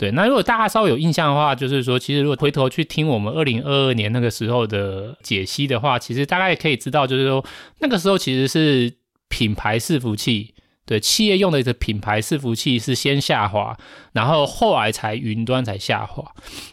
[0.01, 7.45] 对，那如果大家稍微有印象的话，就是说，其实如果回头去听我们二零二二年那个时候的解析的话，其实大概可以知道，就是说
[7.81, 8.91] 那个时候其实是
[9.29, 10.55] 品牌伺服器，
[10.87, 13.77] 对，企业用的一个品牌伺服器是先下滑，
[14.13, 16.25] 然后后来才云端才下滑，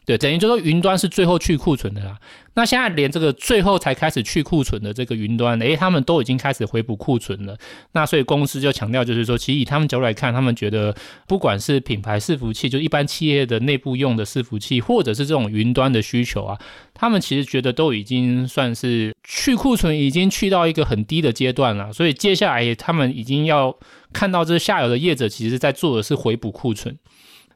[0.06, 2.18] 对，等于就说云端是最后去库存的啦。
[2.58, 7.56] 那现在连这个最后才开始去库存的这个云端，诶，他们都已经开始回补库存了。
[7.91, 10.96] 那所以公司就强调，就是说，其实以他们角度来看，他们觉得
[11.28, 16.58] 不管是品牌伺服器，就一般企业的内部用的伺服器，或者是这种云端的需求啊，
[16.96, 21.93] 他们其实觉得都已经算是去库存，已经去到一个很低的阶段了。
[21.93, 23.78] 所以接下来他们已经要
[24.12, 26.98] 看到这下游的业者，其实在做的是回补库存。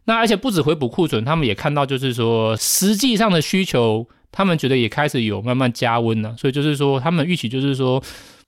[0.05, 4.07] 那而且不止回补库存，他们也看到就是说，实际上的需求。
[4.31, 8.01] 他们觉得也开始有慢慢加温了，所以就是说，他们预期就是说，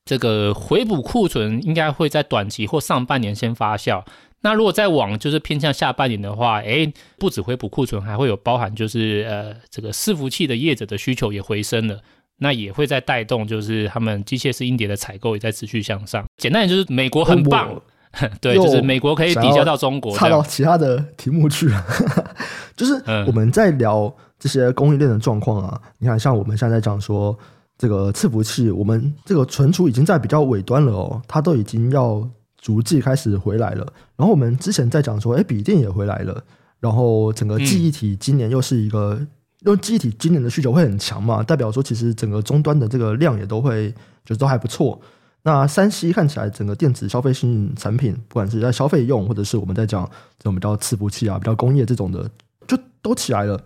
[0.06, 4.04] 这个回补库存应该会在短期或上半年先发酵。
[4.42, 12.00] 那如果再往就是偏向下半年的话，哎，不止回补库存，还会有包含就是呃这个伺服器的业者的需求也回升了，
[12.40, 16.26] 那也会在带动就是他们机械式硬碟的采购也在持续向上。
[16.38, 17.82] 简单点就是美国很棒，
[18.42, 20.14] 对，就是美国可以抵消到中国。
[20.18, 21.86] 插到其他的题目去了，
[22.76, 24.14] 就是我们在聊。
[24.44, 27.34] 这些供应链的状况啊，你看，像我们现在讲说
[27.78, 33.88] 这个伺服器，我们这个存储已经在比较尾端了哦，它都已经要逐季开始回来了。
[34.18, 36.44] 然后我们之前在讲说，哎，笔电也回来了，
[36.82, 39.18] 然后整个记忆体今年又是一个，
[39.62, 43.90] 因为记忆体今年的需求会很强嘛，代表说其实整个终端的这个量也都会，
[44.26, 45.00] 就是都还不错。
[45.44, 50.06] 那三 C 看起来整个电子消费性产品，不管是在消费用，或者是我们在讲
[50.38, 52.30] 这种比较伺服器啊、比较工业这种的，
[52.68, 53.58] 就都起来了。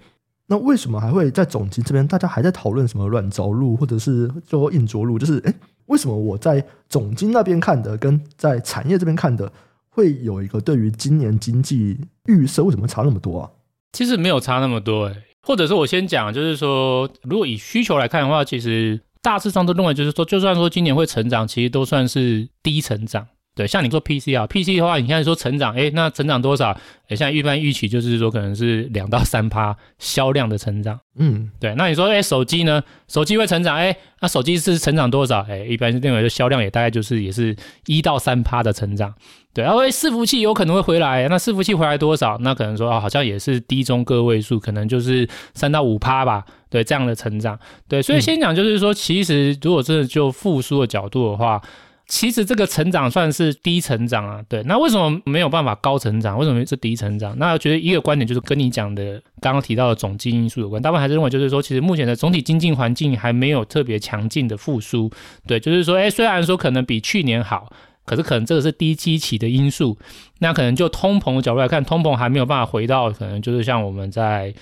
[0.48, 5.20] 那为什么还会在总经这边，大家还在讨论什么软着陆或者是做硬着陆？
[5.20, 5.54] 就是诶，
[5.88, 9.52] 为什么我在总经那边看的，跟在产业这边看的，
[9.90, 13.52] 会有一个对于今年经济预测为什么差那么多啊？
[13.92, 23.28] 其实没有差那么多诶，或者是我先讲，就是说，如果以需求来看的话，其实大致上都认为，就是说，就算说今年会成长，其实都算是低成长。
[23.58, 26.70] 对，像你说 PC 啊，PC 的话，你现在说成长，诶，那成长多少？
[27.08, 31.00] 诶，现在一般预期就是说可能是两到三趴销量的成长。
[31.18, 31.74] 嗯，对。
[31.74, 32.84] 那你说，诶，手机呢？
[33.08, 35.42] 手机会成长，诶，那手机是成长多少？
[35.50, 37.56] 诶，一般认为的销量也大概就是也是
[37.88, 39.12] 一到三趴的成长。
[39.56, 42.38] 对，然后诶，伺服器有可能会回来，那伺服器回来多少？
[42.42, 46.46] 那可能说啊，好像也是低中个位数，可能就是三到五趴吧。
[46.70, 47.58] 对，这样的成长。
[47.88, 51.60] 对，所以先讲就是说，其实如果真的就复苏的角度的话。
[52.08, 56.40] 其实这个成长算是低成长啊，对，那为什么没有办法高成长？
[56.40, 57.38] 为什么是低成长？
[57.38, 65.12] 那我觉得一个观点就是跟你讲的刚刚提到的总经因素有关，大部分还是认为就是说，其实目前的总体经济环境还没有特别强劲的复苏，
[65.46, 67.70] 对，就是说，哎，虽然说可能比去年好，
[68.06, 69.98] 可是可能这个是低基期的因素，
[70.40, 74.54] 那可能就通膨的角度来看，通膨还没有办法回到可能就是像我们在。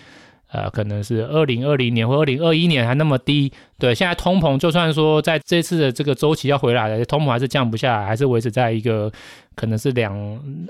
[0.52, 9.12] 呃，可能是二零二零年或二零二一年还那么低，对，现在通膨就算说在这次的这个周期要回来了，通膨还是降不下来，还是维持在一个
[9.56, 10.14] 可能是两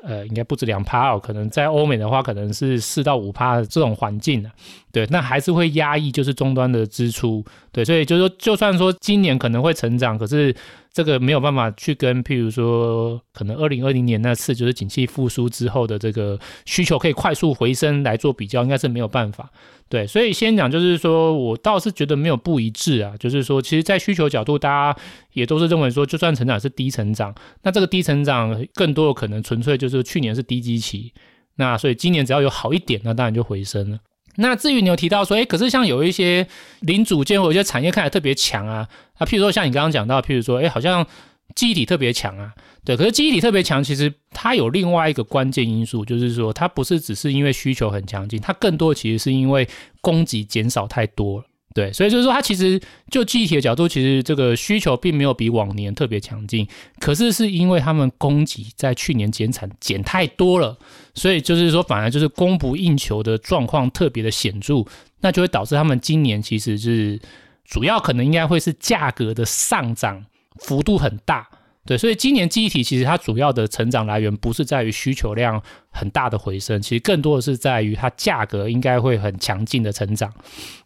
[0.04, 4.52] 呃，应该不止两趴哦，可能在欧美的话可能是四到五趴这种环境的，
[4.92, 10.56] 对，那还是会压抑就是终端的支出，对，所以就是说，就算说今年可能会成长，可是。
[10.96, 19.52] 这个没有办法去跟，譬如说，可能二零二零年那次就是景气复苏之后的这个需求可以快速回升来做比较，应该是没有办法。
[19.88, 25.00] 对，所以先讲就是说，我倒是觉得没有不一致啊，就是说，其实，在需求角度，大家
[25.34, 31.14] 也都是认为说，就算成长是低成长，那这个低成长更多的可能纯粹就是去年是低基期，
[31.58, 34.00] 那所以今年只要有好一点，那当然就回升了。
[34.38, 36.46] 那至于你有提到说，诶，可是像有一些
[36.82, 41.06] 零组件或者一些产业看起来特别强啊，啊，譬如说像你刚刚讲到，譬如说，诶，好像
[41.54, 42.54] 记忆体特别强啊，
[42.84, 49.68] 对，可是记忆体特别强，其实它有另外一个关键因素，就是说它不是只是因为需求很强劲，它更多其实是因为
[50.02, 51.46] 供给减少太多了。
[51.74, 52.80] 对，所以就是说，它其实
[53.12, 56.66] 就记忆体的角度，其实这个需求并没有比往年特别强劲，
[57.00, 60.78] 可是是因为他们供给在去年减产减太多了，
[61.16, 64.86] 所以就是说，反而就是供不应求的状况特别的显著，
[65.20, 67.20] 那就会导致他们今年其实是
[67.66, 70.24] 主要可能应该会是价格的上涨
[70.60, 71.48] 幅度很大。
[71.86, 80.34] 对，所以今年记忆体其实它主要的成长来源不是在于需求量很大的回升，其实更多的是在于它价格应该会很强劲的成长。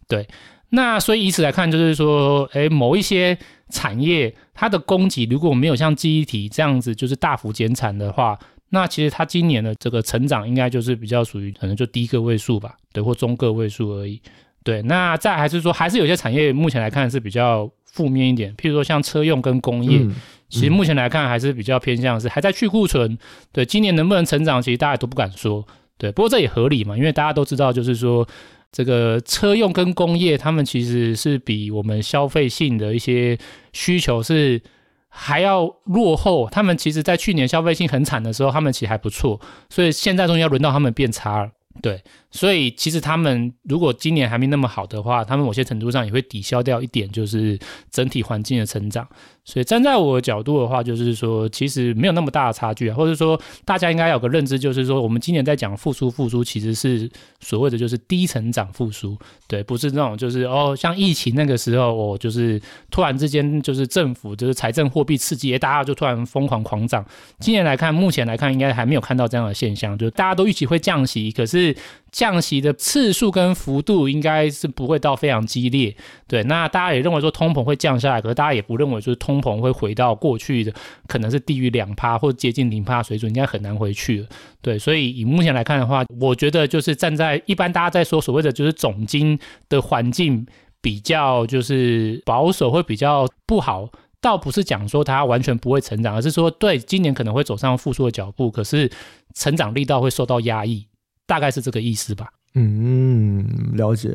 [0.06, 0.28] 对。
[0.72, 3.36] 那所以以此来看，就是说，哎，某一些
[3.70, 14.22] 产业它的供给如果没有像记忆体这样子就是大幅减产的话，那其实它今年的这个成长应该就是比较属于可能就低个位数吧，对，或中个位数而已。
[14.62, 20.06] 对，那再还是说，还是有些产业目前来看是比较负面一点，譬如说像车用跟工业，
[20.48, 23.18] 其实目前来看还是比较偏向是还在去库存。
[23.52, 25.66] 对，今年能不能成长，其实大家都不敢说。
[25.98, 28.26] 对，不过这也合理嘛，因为大家都知道，就是说。
[28.72, 33.36] 这个车用跟工业，他们其实是比我们消费性的一些
[33.72, 34.62] 需求是
[35.08, 36.48] 还要落后。
[36.48, 41.50] 他们其实，在去年消费性很惨的时候，他们其实还不错，所以现在终于要轮到他们变差了。
[41.82, 47.58] 对，所以其实他们如果今年还没那么好的话，他们某些程度上也会抵消掉一点，就是
[47.90, 49.06] 整体环境的成长。
[49.42, 59.16] 所以站在我的角度的话，就是说其实没有那么大的差距啊，或者说大家应该有个认知，就是说我们今年在讲复苏，复苏其实是所谓的就是低成长复苏，
[59.48, 67.04] 对，不是那种就是哦像疫情那个时候，哦就是突然之间就是政府就是财政货币刺激，大家就突然疯狂狂涨。
[67.40, 71.74] 今年来看，目前来看应该还没有看到这样的现象，就大家都预期会降息，可是。
[72.12, 75.96] 降息的次数跟幅度应该是不会到非常激烈，
[76.26, 76.42] 对。
[76.44, 80.72] 那大家也认为说通膨会降下来，可是大家也不认为就是通膨会回到过去的
[81.06, 84.28] 可能是低于两趴或接近零趴水准，应该很难回去了，
[84.60, 84.78] 对。
[84.78, 90.46] 所以以目前来看的话，我觉得就是站在一般大家在说所谓的就是总经的环境
[90.80, 93.88] 比较就是保守，会比较不好，
[94.20, 98.90] 倒不是讲说它完全不会成长，而是说对今年可能会走上复苏的脚步，可是
[99.34, 100.86] 成长力道会受到压抑。
[101.30, 102.28] 大概是这个意思吧。
[102.54, 104.12] 嗯，了解。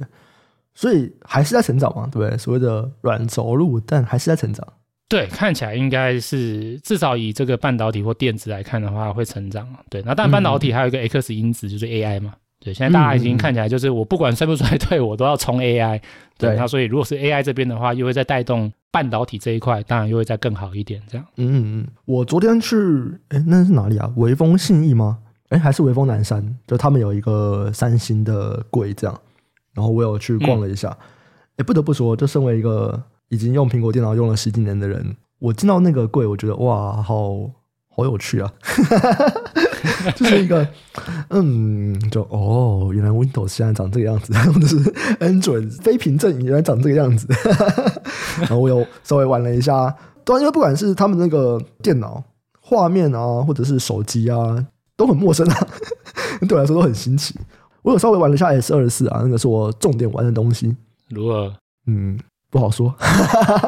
[0.73, 2.37] 所以还是在成长嘛，对不对？
[2.37, 4.67] 所谓的软着陆，但还是在成长。
[5.07, 9.65] 对，看起来应该是至少以这个半导体或电子来看的话，会成长。
[9.89, 12.33] 对，那但半导体还有一个 X 因子，就是 AI 嘛。
[12.59, 16.01] 对，现在大家已经看起来就是我不管衰不衰退，我都要冲 AI。
[16.37, 21.01] 对，那所以如果是 AI 这边的话，又会再带动半导体这一块，当然又会再更好一点。
[21.07, 21.25] 这样。
[21.37, 21.87] 嗯嗯嗯。
[22.03, 22.75] 我昨天去，
[23.29, 24.11] 哎，那是哪里啊？
[24.17, 25.19] 微风信义吗？
[25.55, 29.21] 哎，还是微风南山，就他们有一个三星的柜这样，
[29.73, 30.89] 然后我有去逛了一下。
[30.89, 37.49] 哎、嗯，不得不说，就身为一个已经用苹果电脑用了十几年的人，我进到那个柜，我觉得哇，好
[37.87, 38.51] 好有趣啊！
[40.13, 40.67] 就是一个，
[41.29, 44.77] 嗯，就哦，原来 Windows 现在长这个样子，或者是
[45.23, 47.25] Android 非凭证原来长这个样子。
[48.41, 52.21] 然后我有稍微玩了一下，当然，因为不管是他们那个电脑
[52.59, 54.65] 画面啊，或者是手机啊。
[54.97, 55.67] 都很陌生啊，
[56.47, 57.35] 对我来说都很新奇。
[57.81, 60.75] 我有稍微玩了一下 S 二十四啊，那个是我重点玩的东西。
[61.09, 61.53] 如何？
[61.85, 62.93] 嗯，不好说。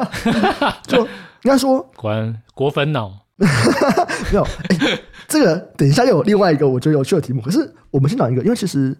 [0.88, 1.08] 就应
[1.44, 3.46] 该说，关果粉脑 没
[4.32, 4.42] 有。
[4.42, 7.40] 欸，这个等一下又有另外一个我觉得有趣的题目。
[7.40, 8.96] 可是我们先讲一个，因为其实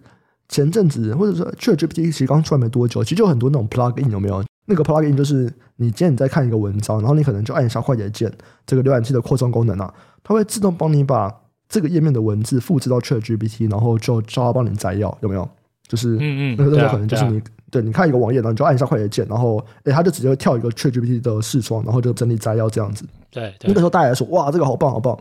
[0.48, 4.44] 前阵子或者说 ChatGPT 其实刚出来没多久，其实就有很多那种 plugin 有没有？
[4.66, 8.32] 那个 plugin 就是你今天你在看一个文章，然后你可能就按一下快捷键，
[8.64, 11.34] 这个浏览器的扩充功能啊，它会自动帮你把。
[11.68, 15.48] 这个页面的文字复制到 ChatGPT，然后就叫他帮你摘要，有没有？
[15.86, 23.06] 就是嗯嗯，那个时候可能就是你对你看一个网页，然后你就按一下快捷键，然后诶，他就直接跳一个 ChatGPT 的视窗，然后就整理摘要这样子。
[23.30, 25.18] 对，那个时候大家来说，哇，这个好棒好棒。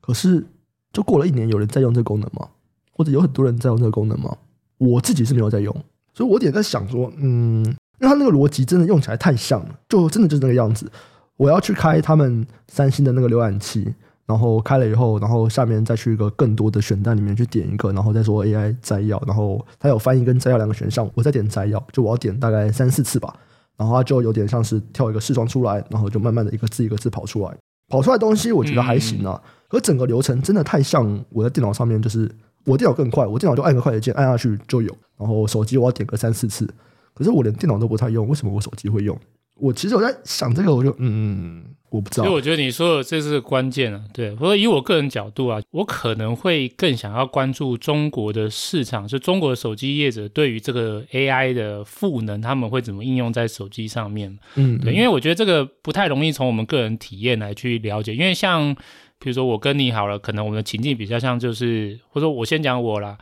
[0.00, 0.44] 可是
[0.92, 2.48] 就过了一年，有人在用这个功能吗？
[2.92, 4.36] 或者有很多人在用这个功能吗？
[4.76, 5.74] 我自己是没有在用，
[6.12, 10.90] 所以我也在想说，嗯，因为他那个逻辑真的用起来太像了，就真的就是那个样子。
[11.36, 13.94] 我要去开他们三星的那个浏览器。
[14.30, 23.34] 然后开了以后，然后下面再去一个更多的选单里面去点一个，然后再说 AI 摘要，然后它有翻译跟摘要两个选项，我再点摘要，就我要点大概三四次吧，
[23.76, 27.52] 然后它就有点像是跳一个视窗出来，然后就慢慢的一个字一个字跑出来，
[27.88, 32.30] 跑出来的东西我觉得还行啊，可整个流程真的太像我在电脑上面，就是
[32.66, 36.72] 我电脑更快，我电脑就按个快捷键按下去就有，然后手机我要点个三四次，
[37.14, 39.18] 可是我连电脑都不太用，为什么我手机会用？
[39.60, 41.64] 我其实我在想这个，我就嗯。
[41.90, 44.30] 我不知道，所以我觉得你说的这是关键啊，对。
[44.30, 54.38] 不过以我个人角度啊，我可能会更想要关注中国的市场，就中国的手机业者对于这个 AI 的赋能，他们会怎么应用在手机上面？
[54.54, 58.72] 嗯，对，因为我觉得这个不太容易从我们个人体验来去了解，因为像
[59.18, 63.18] 比如说我跟你好了，可能我们的情境比较像，就是或者说我先讲我啦，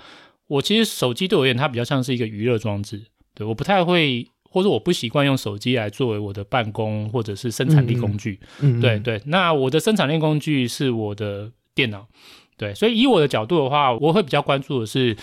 [0.46, 3.02] 我其实手机对我而言，它比较像是一个娱乐装置，
[3.34, 4.28] 对，我不太会。
[4.50, 9.20] 或者我不习惯用手机来作为我的办公或者是生产力工具，嗯，嗯，对对。
[9.26, 12.06] 那我的生产力工具是我的电脑，
[12.56, 12.74] 对。
[12.74, 15.16] 所以以我的角度的话，我会比较关注的是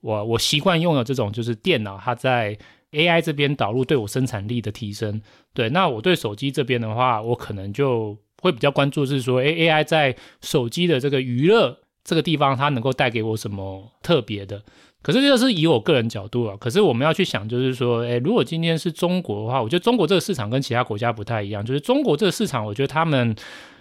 [0.00, 2.56] 我我习惯用的这种就是电脑，它在
[2.92, 5.20] AI 这边导入对我生产力的提升。
[5.52, 14.62] 对，那我对手机这边的话，我可能就会比较关注是说，诶，AI 在手机的这个娱乐这个地方，它能够带给我什么特别的。
[15.02, 23.34] 可是这是以我个人角度啊，可是我们要去想，就是说，诶，如果今天是中国的话，我觉得中国这个市场跟其他国家不太一样，就是中国这个市场，我觉得他们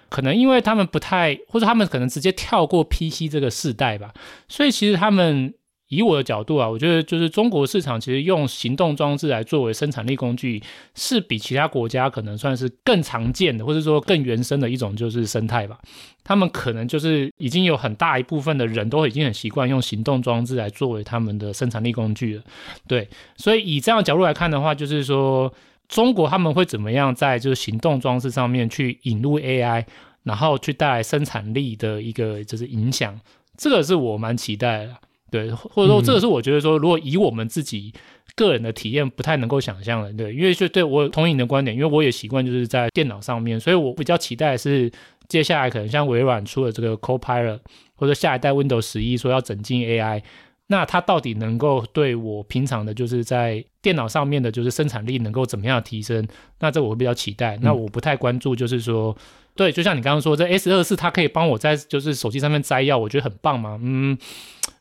[0.10, 4.14] 可能因为他们不太，或者他们可能直接跳过 PC 这个世代吧，
[4.48, 5.54] 所以其实他们。
[5.90, 10.62] 以我的角度啊，我觉得就是中国市场其实用行动装置来作为生产力工具，
[10.96, 15.80] 是比其他国家可能算是更常见的，或者说更原生的一种就是生态吧。
[16.24, 22.44] 他们可能就是已经有很大一部分的人都已经很习惯用行动装置来作为他们的生产力工具了。
[22.86, 23.08] 对，
[23.38, 25.54] 所以以这样的角度来看的话，就是说
[25.88, 29.86] 中国他们会怎么样在就是行动装置上面去引入 AI，
[30.24, 33.18] 然后去带来生产力的一个就是影响，
[33.56, 34.98] 这个是我蛮期待的。
[35.30, 37.94] 对，或者说这个是我觉得说，如果以我们自己
[38.36, 44.90] 个人的体验不太能够想象的，对，因为就对我同意你的观点，因为我也习惯就是在电脑上面，所以我比较期待的是
[45.28, 47.60] 接下来可能像微软出了这个 Copilot，
[47.96, 50.24] 或者下一代 Windows 十一说要整进 AI，
[50.68, 56.26] 那它到底能够对我平常的就是在电脑上面的就是生产力能够怎么样提升？
[56.60, 57.58] 那这我会比较期待。
[57.62, 59.16] 那我不太关注就是说。
[59.58, 63.78] 对，就像你刚刚说，这 S 二四它可以帮我在就是手机上面摘要，我觉得很棒吗。
[63.82, 64.18] 嗯，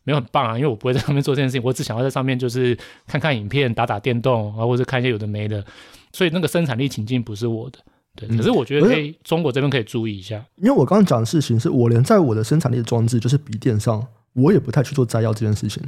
[0.05, 5.65] 没有很棒啊，因为我不会在上面做这件事情，我只想要在上面就是看看影片、打打电动啊，或者看一些有的没的。
[6.13, 7.79] 所以那个生产力情境不是我的。
[8.15, 10.45] 对，可是我觉得可以，中国这边可以注意一下。
[10.57, 15.83] 因为我刚刚讲的事情是我连在我的生产力的装置，就是笔电上，我也不太去做摘要这件事情，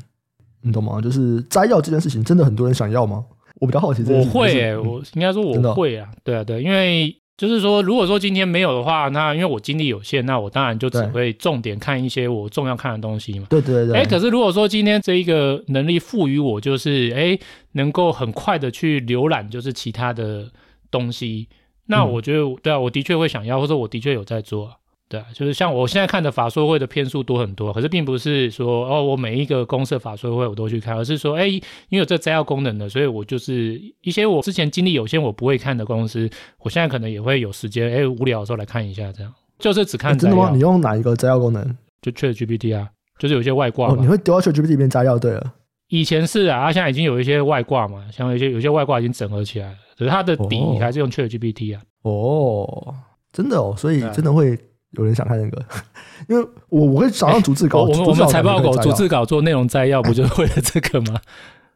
[0.63, 1.01] 你懂吗？
[1.01, 3.25] 就是摘要这件事情，真的很多人想要吗？
[3.61, 4.39] 我比较好奇这件事情。
[4.39, 7.15] 我会、欸，我应该说我会啊，对啊，对，因为。
[7.39, 13.47] 就是说，如果说今天没有的话，那因为我精力有限，那我当然就只会重点看一些我重要看的东西嘛。
[13.49, 13.97] 对对对。
[13.97, 17.39] 哎，可是如果说今天这一个能力赋予我，就是哎，
[17.73, 20.51] 能够很快的去浏览，就是其他的
[20.91, 21.47] 东西，
[21.87, 24.75] 那我觉得，嗯、对啊，我的确会想要，或者我的确有在做。
[25.09, 36.29] 对啊，就是像我现在看的法说会的篇数多很多，可是并不是说哦，我每一个公社法说会我都去看，而是说，哎，因为有这摘要功能的，所以我就是一些我之前精力有限我不会看的公司，
[36.59, 40.35] 我现在可能也会有时间，哎，无聊的时候来看一下，这样就是只看摘要。
[40.35, 40.55] 真的吗？
[40.55, 41.77] 你用哪一个摘要功能？
[42.03, 43.89] 就 ChatGPT 啊，就是有些外挂。
[43.89, 45.19] 哦，你会丢到 ChatGPT 里面摘要？
[45.19, 45.55] 对了，
[45.89, 51.81] 以前是啊，它现在已经有一些外挂嘛，像有一些有些外挂已经整合起来了，可是它的底还是用 ChatGPT 啊。
[52.03, 52.95] 哦，
[53.33, 54.59] 真的哦，所以真的会。
[54.93, 55.65] 有人想看那个，
[56.29, 57.83] 因为我我会想要逐字稿。
[57.83, 61.21] 我们我们财报狗逐字稿做内容摘要，不就是为了这个吗？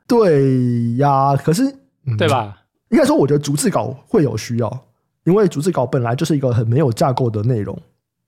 [0.07, 1.65] 对呀，可是、
[2.07, 2.59] 嗯、对吧？
[2.91, 4.85] 应该说，我觉得逐字稿会有需要，
[5.25, 7.79] 因为逐字稿本来就是一个很没有架构的内容。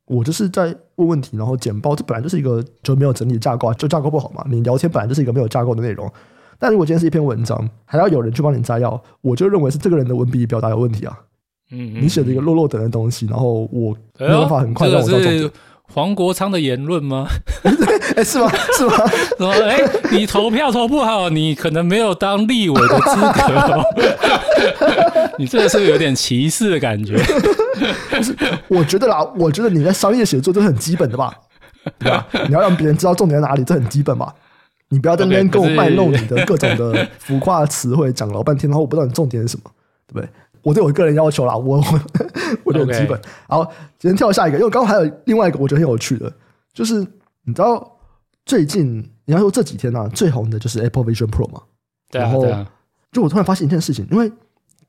[0.07, 4.45] 我就是在问问题，然后简报，这本来就是一个就没有整理架构，就架构不好嘛。
[4.51, 6.11] 你聊天本来就是一个没有架构的内容，
[6.59, 11.18] 但如果今天是一篇文章，还要有人去帮你摘要，我就认为是这个人的文笔表达有问题啊。
[11.70, 15.50] 嗯，你写了一个落落等的东西，然后我没有办法很快让我到重点。
[15.86, 17.26] 黄国昌的言论吗？
[17.62, 18.50] 哎、欸，是吗？
[18.76, 18.96] 是吗？
[19.38, 23.84] 说，哎、欸，你投票投不好，你可能没有当立委的资格、哦。
[25.38, 27.16] 你这个是不是有点歧视的感觉？
[28.68, 31.34] 我觉得啦，我觉得你在商业写作这是很基本的吧？
[31.98, 32.26] 对吧？
[32.48, 34.34] 你要让别人知道重点在哪里，这很基本吧？
[34.88, 39.70] 你不要在那边跟我卖弄你的各种的浮夸词汇，讲老半天，然后我不知道你重点是什么，
[40.08, 40.28] 对不对？
[40.64, 41.84] 我对我个人要求啦，我 我
[42.64, 43.20] 我觉得很基本。
[43.46, 43.62] 好，
[43.98, 46.32] 今天跳下一个，因为刚刚还有另外一个我觉得很有趣的，
[46.72, 46.94] 就是
[47.42, 47.98] 你知道
[48.46, 48.96] 最近
[49.26, 51.60] 你要说这几天呢、啊、最红的就是 Apple Vision Pro 嘛？
[52.10, 52.68] 对啊，然后对啊。
[53.12, 54.32] 就我突然发现一件事情，因为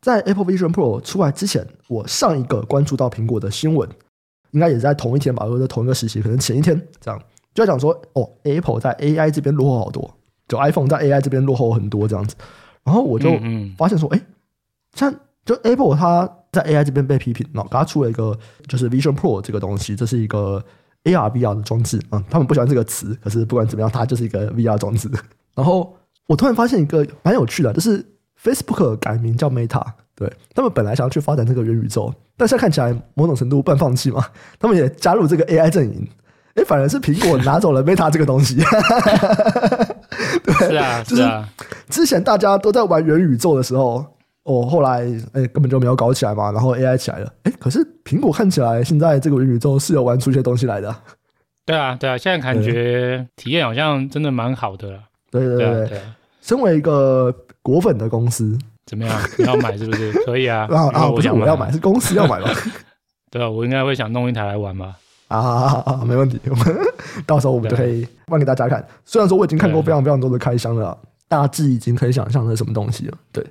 [0.01, 3.87] 在 Apple Vision Pro 出来之前，我上一个关注到苹果的新闻，
[4.51, 7.21] 应该也是在同一天吧，或者同一个时期，可能前一天这样，
[7.53, 10.09] 就在讲说哦，Apple 在 AI 这边落后好多，
[10.47, 12.35] 就 iPhone 在 AI 这边落后很多这样子。
[12.83, 13.29] 然后我就
[13.77, 14.33] 发现说，哎、嗯嗯，
[14.95, 15.15] 像。
[15.45, 18.35] 就 Apple 它在 AI 这边被批评，然后它出了一个
[18.67, 20.63] 就是 Vision Pro 这个东西，这是一个
[21.03, 22.23] AR VR 的装置啊、嗯。
[22.29, 25.07] 他们不喜欢这个词，可是不管怎么样，它就是一个 VR 装置。
[25.53, 28.03] 然后我突然发现一个蛮有趣的，就是
[28.43, 29.85] Facebook 改名叫 Meta，
[30.15, 34.25] 对，他们本来想要去发展这个元宇宙，但现在看起来某种程度半放弃嘛。
[34.57, 36.09] 他们也加入这个 AI 阵营，
[36.55, 38.55] 哎，反而是苹果拿走了 Meta 这个东西。
[40.43, 44.03] 对，是啊，是啊，就是之前大家都在玩元宇宙的时候。
[44.45, 45.01] 哦，后来
[45.33, 50.95] 哎、欸，根本就没有搞起来嘛，然后 AI 起来了，哎、欸，可是苹果看起来现在这个元宇宙是有玩出一些东西来的。
[51.65, 54.99] 对啊，对啊，现在感觉体验好像真的蛮好的了。
[55.31, 55.99] 对对对
[56.41, 59.19] 身为一个果粉的公司，怎么样？
[59.39, 60.11] 你要买是不是？
[60.25, 60.67] 可以啊。
[60.69, 62.51] 啊啊，不是我要买，是公司要买吧？
[63.31, 64.95] 对啊，我应该会想弄一台来玩吧。
[65.27, 66.39] 啊啊啊，没问题，
[67.25, 68.87] 到时候我们就可以放给大家看。
[69.05, 70.95] 虽然说我已经看过非常非常多的开箱了，
[71.27, 73.17] 大致已经可以想象是什么东西了。
[73.31, 73.43] 对。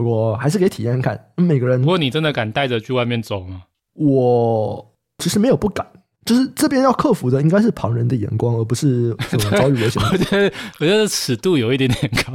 [0.00, 1.80] 不过还是可以体验看，每个人。
[1.80, 3.64] 不过你真的敢带着去外面走吗？
[3.94, 5.86] 我其实没有不敢，
[6.24, 10.02] 就是这边要克服的应该是旁人的眼光，而不是什么遭遇危险。
[10.10, 12.32] 我觉得我觉得尺度有一点点高。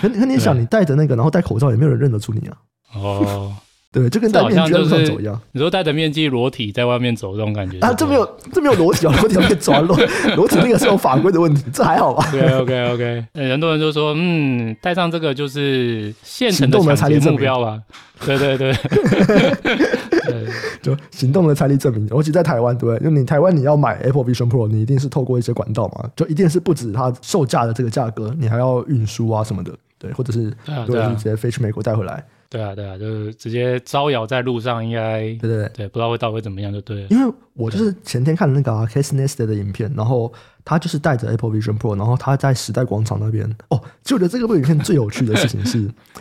[0.00, 2.56] 可可你想，你戴着那个，然后戴口罩，也没有人认得出你啊。
[2.94, 3.56] 哦。
[3.90, 5.40] 对，就跟戴面具在路上走一样。
[5.52, 7.90] 你说戴着面具裸体在外面走这种感觉啊？
[7.94, 9.14] 这没有，这没有裸体啊！
[9.18, 9.96] 裸体可以走啊，裸
[10.36, 13.24] 裸体那个是有法规的问题，这还好吧？OK OK OK。
[13.32, 17.80] 很多人就说，嗯，戴上这个就是现成的财力目标吧？
[18.26, 20.46] 对对对，对，
[20.82, 22.06] 就行动的财力证明。
[22.08, 30.52] 尤其在台湾，对，就你台湾你要买 Apple Vision Pro，你一定是透过一些管道嘛，就一定是不止它售价的这个价格，你还要运输啊什么的，对，或者是
[30.86, 32.22] 对，你直接飞去美国带回来。
[32.50, 37.06] 对啊，对啊，就是直接招摇在路上，应该对对对，对，不知道会到会怎么样，就对了。
[37.10, 40.32] 因为我就是前天看的那个 Casey Neistat 的影片，然后
[40.64, 43.44] 他就是带着 Apple Vision Pro，然后他在时代广场那边。
[43.68, 45.78] 哦，就我觉得这个部影片最有趣的事情是，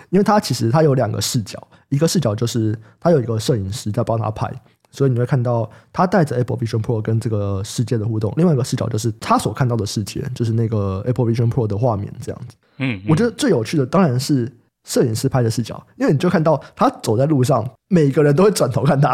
[0.10, 4.52] 因为他其实他有两个视角，一个视角就是他有一个摄影师在帮他拍。
[4.90, 8.34] 所以你会看到他带着 Apple Vision Pro 跟这个世界的互动。
[8.38, 12.56] 另外一个视角就是他所看到的世界，就是那个 Apple Vision Pro 的画面这样子。
[12.78, 14.52] 嗯，嗯，我觉得最有趣的当然是
[14.88, 19.14] 摄影师拍的视角，因为你就看到他走在路上，每个人都会转头看他，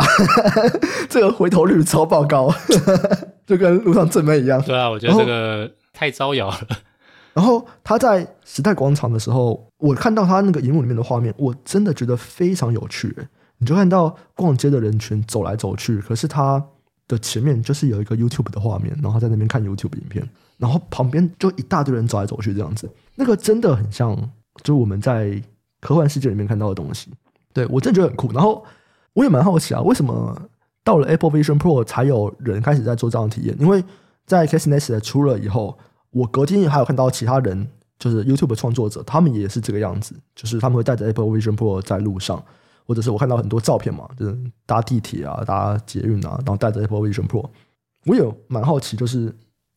[1.10, 2.54] 这个回头率超爆高，
[3.48, 4.62] 就跟路上正妹一样。
[4.62, 6.58] 对啊，我觉得这个太招摇了。
[7.34, 13.12] 然后他在时代广场的时候，我看到他那个荧幕里面的画面，我真的觉得非常有趣。
[13.58, 16.64] 你就看到逛街的人群走来走去，可是他
[17.08, 24.16] 的前面就是有一个 YouTube 的画面，然后在那边看 YouTube 影片，然后旁边就一大堆人走来走去这样子，那个真的很像，
[24.64, 25.42] 就是我们在
[25.84, 27.12] 科幻世界里面看到的东西。
[27.54, 28.32] 对，我真的觉得很酷。
[28.34, 28.64] 然后
[29.14, 30.42] 我也蛮好奇啊，为什么
[30.84, 33.56] 到了 Apple Vision Pro 才有人开始在做这样的体验？
[33.60, 33.84] 因为
[34.26, 35.78] 在 Case Neistat 出了以后，
[36.12, 37.68] 我隔天还有看到其他人，
[38.00, 42.44] 就是 YouTube 创作者，他们也是这个样子，就是他们会带着 Apple Vision Pro 在路上。
[42.86, 47.50] 或者是我看到很多照片嘛，就是搭地铁啊、搭捷运啊，然后带着 Apple Vision Pro，
[48.06, 49.34] 我也蛮好奇，就是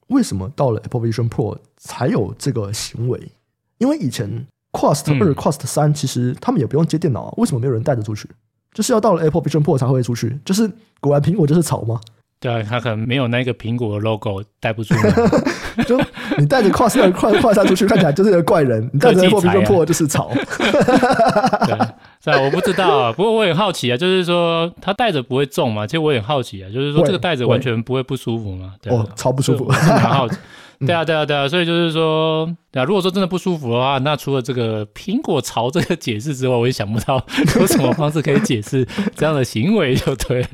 [0.09, 3.31] 为什么到了 Apple Vision Pro 才有这个行为？
[3.79, 4.45] 因为以前
[4.77, 8.29] Quest 二、Quest 三其实他们也不用接电脑啊，为什么没有人带着出去？
[8.75, 10.39] 就是要到了 Apple Vision Pro 才会出去？
[10.45, 10.71] 就是
[11.01, 11.99] 果然苹果就是草吗？
[12.39, 15.15] 对啊，他可能没有那个苹果的 logo 带不出门。
[15.89, 15.99] 就
[16.37, 20.31] 你带着 Quest 二、Quest 三出去，看起来就是一个怪人；你带着 Apple Vision Pro 就是草。
[21.67, 22.45] 对。
[22.45, 25.87] 我不知道啊，不过我很好奇啊，就是说他戴着不会重嘛？
[25.87, 28.75] 其实我也很好奇啊，就是说这个戴着完全不会不舒服嘛？
[28.83, 30.37] 对啊、哦，超不舒服，蛮好奇。
[30.81, 37.25] 对啊，对啊，对啊，所以就是说，对啊，如果说真的不舒服的话，那除了这个苹果潮这个解释之外，我也想不到
[37.61, 40.45] 有什么方式可以解释这样的行为，就对。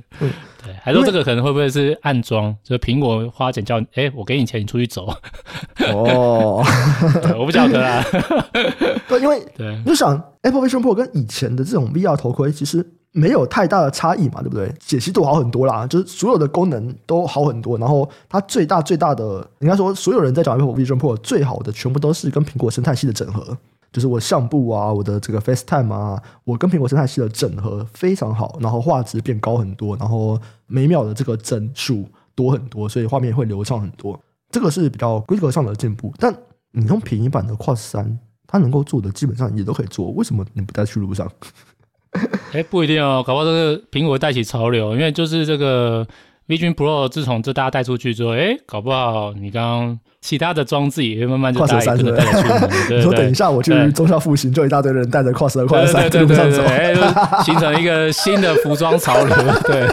[0.64, 2.54] 对，还说这个可能会不会是暗装？
[2.62, 5.12] 就苹果花钱叫你，哎，我给你钱，你出去走。
[5.92, 6.62] 哦，
[7.36, 8.04] 我不晓得啊。
[9.08, 14.74] 对，因为对，你就想 Apple Vision Pro 跟以前的这种 VR 头盔其实没有太大的差异嘛，对不对？
[14.78, 17.78] 解析度好很多啦，就是所有的功能都好很多。
[17.78, 23.56] 然后它最大最大的，应该说所有人在讲 Apple Vision Pro 最好的，全部都是跟苹果生态系的整合。
[23.92, 34.18] 就是我相簿啊，我的这个 FaceTime 啊，我跟苹果生态系的整合非常好，然后画质变高很多，然后每秒的这个帧数多很多，所以画面会流畅很多。
[34.50, 36.10] 这个是比较规格上的进步。
[36.18, 36.34] 但
[36.70, 41.30] 你用便宜版的 Quest 三，它能够做的基本上也都可以做，为什么你不再去路上？
[42.52, 46.06] 哎，不一定哦，搞不好这个苹果带起潮流，因为就是这个
[46.48, 52.14] Vision Pro 自从这大家带出去之后，哎，搞不好你刚刚其他的装置也会慢慢就带带出门。
[52.90, 56.94] 你说等一下我去中校复兴，就一大堆人带着二、Quest 三在路上走，哎，
[57.44, 59.88] 形成一个新的服装潮流，对。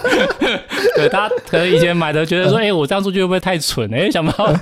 [0.99, 3.91] 对，大家可能以前买的觉得说，哎、欸，我这样出去会不会太蠢？
[3.93, 4.53] 哎、欸，想不到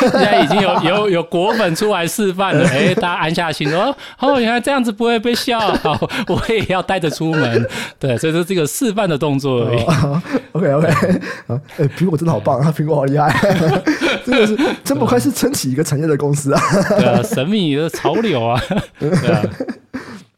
[0.00, 7.66] 现在已经有 有有果粉出来示范了，哎、欸，大家安下心说，哦，原来这样子不会被笑，好，我也要带着出门。
[7.98, 9.82] 对，所以说这个示范的动作而已。
[9.82, 10.22] 哦、
[10.52, 10.86] OK OK，
[11.48, 13.32] 哎、欸，苹果真的好棒啊，苹果好厉害，
[14.24, 16.60] 真的是真不愧是撑起一个产业的公司啊。
[16.98, 18.60] 对啊，神秘的潮流啊。
[18.98, 19.42] 对啊，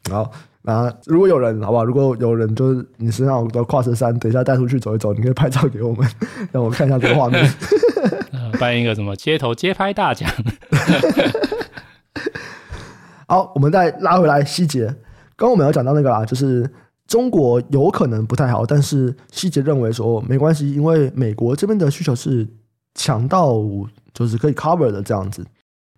[0.09, 0.31] 好。
[0.69, 1.83] 啊，如果有人，好不好？
[1.83, 6.07] 如果有人就是你身上的 Quest 三，等一下带出去走一走，你可以拍照给我们，
[6.51, 7.49] 让我看一下这个画面。
[8.59, 10.29] 办一个什么街头街拍大奖。
[13.27, 14.85] 好，我们再拉回来细节。
[15.35, 16.69] 刚刚我们要讲到那个啦，就是
[17.07, 22.47] 中国有可能不太好，但是细节认为说没关系，因为美国这边的需求是
[22.95, 23.53] 强到
[24.13, 25.45] 就是可以 cover 的这样子。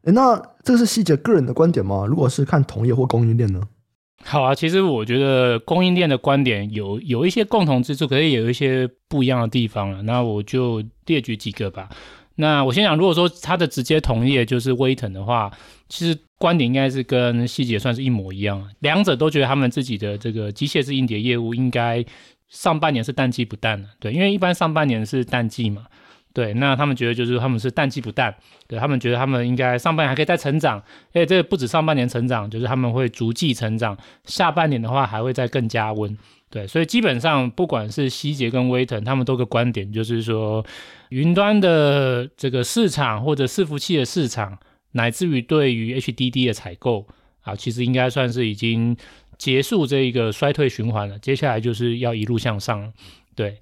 [0.03, 2.05] 诶，那这个是细节个人的观点吗？
[2.07, 3.61] 如果是看同业或供应链呢？
[4.23, 10.01] 好啊，其实我觉得供应链的观点有有一些共同之处，可是也有一些不一样的地方了。
[10.03, 11.89] 那我就列举几个吧。
[12.35, 15.51] 那我先讲，如果说它的直接同业就是威腾的话，
[15.89, 22.03] 其实观点应该是跟细节算是一模一样，两者都觉得他们自己的这个机械式硬碟业务应该
[22.47, 23.89] 上半年是淡季不淡的。
[23.99, 25.83] 对，因为一般上半年是淡季嘛。
[26.33, 28.33] 对，那他们觉得就是他们是淡季不淡，
[28.65, 36.17] 对，他们觉得他们应该上半年还可以再成长，哎，这个不止上半年成长，就是他们会逐季成长，下半年的话还会再更加温，
[36.49, 40.65] 对，所以基本上不管是希捷跟威腾，他们都个观点，就是说
[41.09, 44.57] 云端的这个市场或者伺服器的市场，
[44.93, 47.05] 乃至于对于 HDD 的采购
[47.41, 48.95] 啊，其实应该算是已经
[49.37, 52.93] 结束这一个衰退循环了，接下来就是要一路向上，
[53.35, 53.57] 对，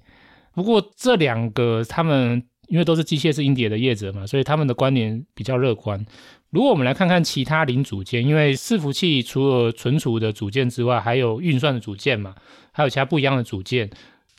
[0.54, 2.44] 不过这两个他们。
[2.70, 6.06] 因为都是机械式硬碟的业者嘛，所以他们的观点比较乐观。
[6.50, 12.34] 如果我们来看看其他零组件，因为伺服器除了存储的组件之外，还有运算的组件嘛，
[12.72, 13.90] 还有其他不一样的组件，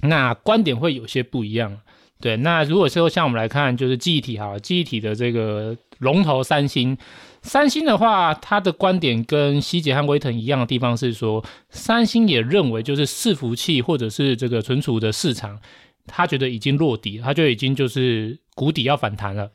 [0.02, 1.78] 那观点会有些不一样。
[2.20, 6.96] 对，那如果说像我们来看，就是记忆体哈，记忆体的这个龙头三星，
[7.42, 15.60] 三星的话，它的观点跟希捷和威腾一样的地方是说，三星也认为就是伺服器或者是这个存储的市场，
[16.08, 19.52] 他觉得已经落底，他就已经就是谷底要反弹了。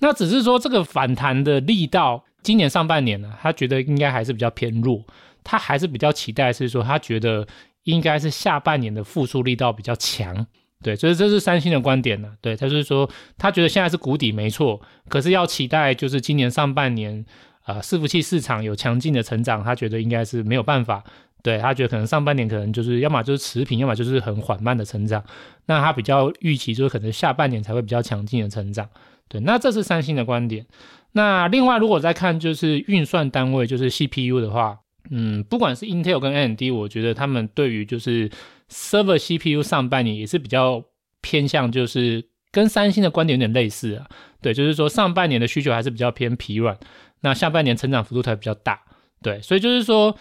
[0.00, 5.04] 那只是说这个反弹的力道，今年上半年呢，他觉得应该还是比较偏弱，
[5.44, 7.46] 他还是比较期待是说，他觉得
[7.84, 10.46] 应该是下半年的复苏力道比较强。
[10.82, 12.32] 对，所以这是三星的观点呢。
[12.40, 17.22] 对，他就是说，他觉得现在是谷底没错，可是要期待就是今年上半年
[17.64, 21.04] 啊，伺服器市场有强劲的成长，他觉得应该是没有办法。
[21.42, 25.24] 对，他觉得可能上半年可能就是要么就是持平，要么就是很缓慢的成长。
[25.66, 28.88] 那他比较预期就是可能下半年才会比较强劲的成长。
[29.28, 30.66] 对，那这是三星的观点。
[31.12, 34.78] 那另外如果再看就是运算单位，就是 CPU 的话，
[35.10, 38.30] 嗯，不管是 Intel 跟 AMD，我觉得他们对于就是
[38.68, 40.84] Server CPU 上半年也是比较
[41.22, 42.22] 偏向，就是
[42.52, 44.06] 跟三星的观点有点类似啊。
[44.42, 46.76] 对，就是说上半年的需求还是比较偏疲软，
[47.20, 48.78] 那下半年成长幅度才比较大。
[49.22, 50.14] 对，所以就是说。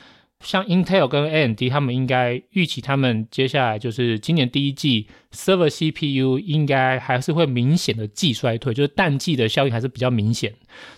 [0.44, 10.54] 像 Intel 跟 AMD，他们应该预期，他们接下来就是今年第一季 Server CPU 应该还是会明显的季衰退，就是淡季的效应还是比较明显。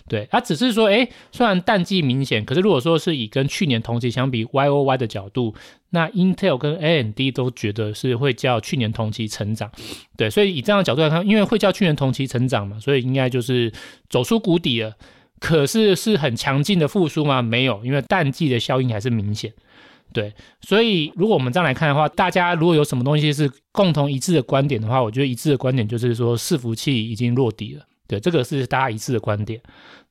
[0.08, 5.54] 对，它只是说，诶，虽然淡季明显，可是如果说是以跟去年同期相比 YOY 的角度，
[5.90, 9.72] 那 Intel 跟 AMD 都觉得是会较去年同期成长。
[10.16, 13.72] 对，所以以这样的角度来看，因为会较去年同期成长嘛，所以应该就是
[14.08, 14.96] 走出谷底了。
[15.42, 17.42] 可是是很强劲的复苏吗？
[17.42, 19.52] 没有，因为淡季的效应还是明显。
[20.12, 27.84] 对，所以如果我们这样来看的话，大家如果有什么东西是共同一致的观点的话，我觉得一致的观点就是说伺服器已经落底了。
[28.06, 29.60] 对，这个是大家一致的观点。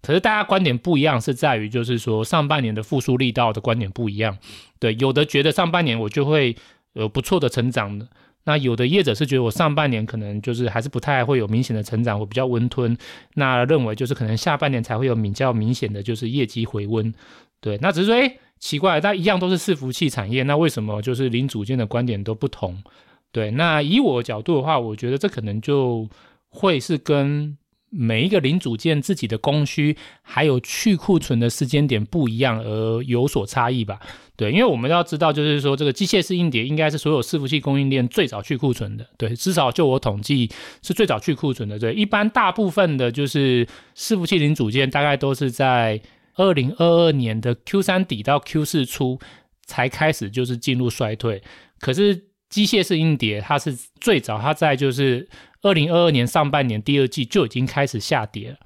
[0.01, 4.37] 可是大家观点不一样，是在于就是说上半年的复苏力道的观点不一样。
[4.79, 6.57] 对，有的觉得上半年我就会
[6.91, 8.05] 有不错的成长的。
[8.43, 12.97] 那有的业者是觉得我上半年可能就是还是不太会有明显的成长，我比较温吞。
[13.35, 17.13] 那认为就是可能下半年才会有比较明显的就是业绩回温。
[17.59, 22.83] 对，那只是说，诶，奇怪，但一样都是伺服器产业，那为什么就是零组件的观点都不同？
[23.31, 26.07] 对，那以我角度的话，我觉得这可能就
[26.49, 27.57] 会是跟。
[27.93, 33.99] 每一个零组件自己的供需还有去库存的时间点不一样而有所差异吧？
[34.37, 39.05] 对，因为我们要知道，就是说这个机械式硬碟应该是所有伺服器供应链最早去库存的。
[39.17, 40.49] 对，至少就我统计
[40.81, 41.77] 是最早去库存的。
[41.77, 46.01] 对，一般大部分的就是伺服器零组件大概都是在
[46.35, 49.19] 二零二二年的 Q 三底到 Q 四初
[49.65, 51.43] 才开始就是进入衰退。
[51.81, 55.27] 可是机械式硬碟它是最早，它在就是。
[55.61, 58.57] 二零二二年上半年第二季就已经开始下跌了，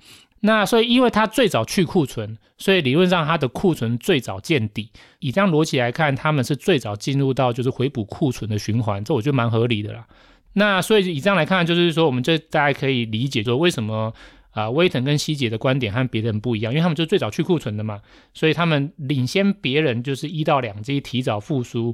[0.41, 4.91] 那所以因为它最早去库存，所以理论上它的库存最早见底。
[5.19, 10.07] 以这样逻辑来看，他们是最早进入到就是回补库存的循环，这我觉得蛮合理的啦。
[10.53, 14.13] 那所以以这样来看，就是说我们这大家可以理解说为什么
[14.51, 17.99] 啊威腾跟希捷的观点和别人不一样，因为他们就最早去库存的嘛，
[18.33, 21.93] 所以他们领先别人就是一到两季提早复苏，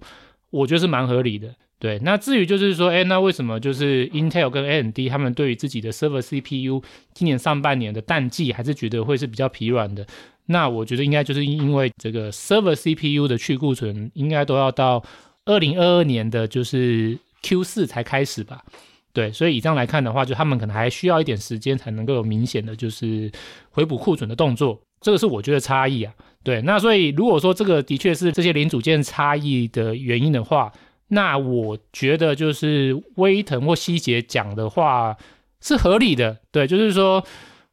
[0.52, 1.56] 我觉得是蛮合理的。
[1.82, 10.06] 对，那至于就是说，哎，那为什么就是 Intel 跟 AMD 他们对于自己的 Server CPU 今年上半年的淡季还是觉得会是比较疲软的？
[10.46, 15.04] 那我觉得应该就是因为这个 Server CPU 的去库存应该都要到
[15.46, 18.64] 二零二二年的就是 Q 四才开始吧？
[19.12, 23.32] 对，所以以这样来看的话，就他们可能还需要一点时间才能够有明显的就是
[23.72, 26.14] 回补库存的动作，这个是我觉得差异啊。
[26.44, 30.72] 对，那所以如果说这个的确是这些零组件差异的原因的话，
[31.14, 35.16] 那我觉得就是威腾或希捷讲的话
[35.60, 37.22] 是合理的，对，就是说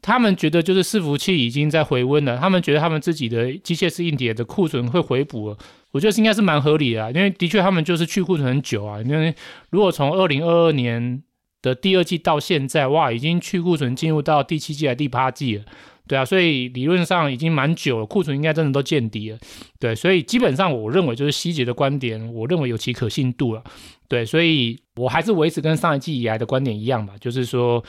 [0.02, 5.58] 他们觉得就是伺服器已经在回温了，他们觉得他们自己的机械式硬碟的库存会回补了，
[5.92, 9.34] 我觉得应该是蛮合理的啊，因为的确他们就是去库存很久啊，因为
[9.70, 11.22] 如果从二零二二年
[11.62, 15.64] 的第二季到现在，哇，已经去库存进入到第七季还第八季了。
[16.08, 19.38] 对啊，所以理论上已经蛮久了，库存应该真的都见底了。
[19.78, 23.62] 对，所以基本上我认为就是希捷的观点，我认为有其可信度了。
[24.08, 27.84] 对，所以我还是维持跟上一季以来的观点一样吧，就是说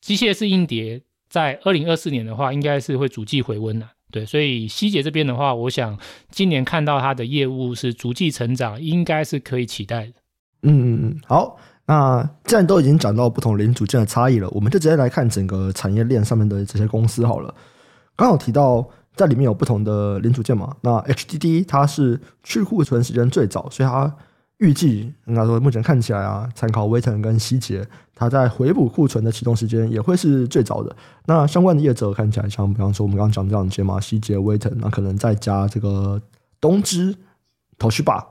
[0.00, 3.86] 机械式硬碟在二零二四年的话，应该是会逐季回温的。
[4.12, 5.98] 对，所以希捷这边的话，我想
[6.30, 10.12] 今年看到它的业务是逐季成长，应该是可以期待的。
[10.62, 11.58] 嗯嗯嗯，好。
[11.86, 17.54] 那既然都已经讲到不同零组件的差异了，我们就直接来看整个产业链上面的这些公司好了。
[18.16, 24.12] 刚好提到在里面有不同的零组件嘛，那 HDD 它是去库存时间最早，所以它
[24.58, 30.94] 预计应该说目前看起来啊，参考威腾跟希捷，它在回补库存的启动时间也会是最早的。
[31.26, 36.22] 那相关的业者看起来，像比方说我们刚刚讲这两间嘛，希捷、威腾，那可能再加这个
[36.60, 37.14] 东芝、
[37.78, 38.24] Toshiba，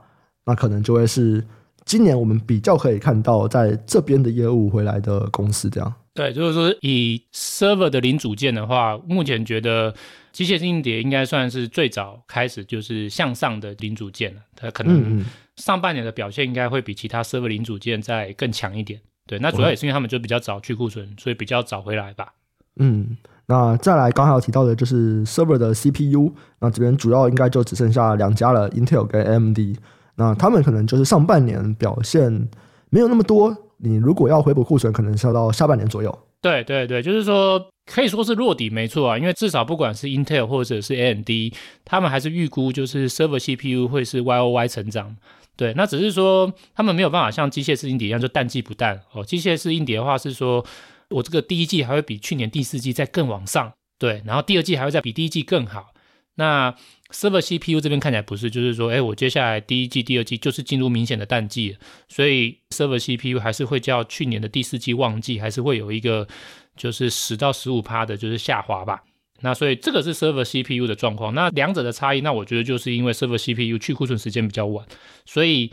[0.46, 1.46] 那可能就会是
[1.84, 5.94] 今年我们比较可以看到在这边的业务回来的公司这样。
[6.14, 9.92] 对，就是说以 server 的零组件的话，目前觉得
[10.32, 14.40] 机械式硬碟应该算是最早开始就是向上的零组件了。
[14.54, 15.24] 它可能
[15.56, 19.00] 上半年的表现应该会比其他 server 零组件再更强一点。
[19.26, 22.32] 对，那主要也是因为他们就比较早去库存，所以比较早回来吧。
[22.76, 23.16] 嗯，
[23.46, 29.58] 那再来刚才有提到的就是 server 的 CPU，那这边主要应该就只剩下两家了，Intel 跟 AMD。
[30.16, 32.48] 那他们可能就是上半年表现
[32.90, 33.56] 没有那么多。
[33.78, 36.18] 你如果要回补库存，可能是要到下半年左右。
[36.40, 41.28] 对对对，就是说可以说是落底没错啊，因为至少不管是 Intel 或者是 AMD，
[41.84, 45.16] 他们还是预估就是 Server CPU 会是 YOY 成长。
[45.56, 49.24] 对，那只是说他们没有办法像机械式硬碟一样就淡季不淡哦。
[49.24, 50.64] 机械式硬碟的话是说，
[51.10, 55.92] 我这个第一季还会比去年第四季再更往上，对，然后第二季还会再比第一季更好。
[56.36, 56.74] 那
[57.14, 61.76] Server CPU 这边看起来不是，就是说，哎，我接下来第一季、第二季就是进入明显的淡季，
[62.08, 66.26] 所以 Server CPU 还是会较去年的第四季旺季，还是会有一个
[66.76, 69.04] 就是十到十五趴的，就是下滑吧。
[69.42, 71.34] 那所以这个是 Server CPU 的状况。
[71.34, 74.84] 那两者的差异，那我觉得就是因为 Server CPU 去库存时间比较晚，
[75.24, 75.70] 所以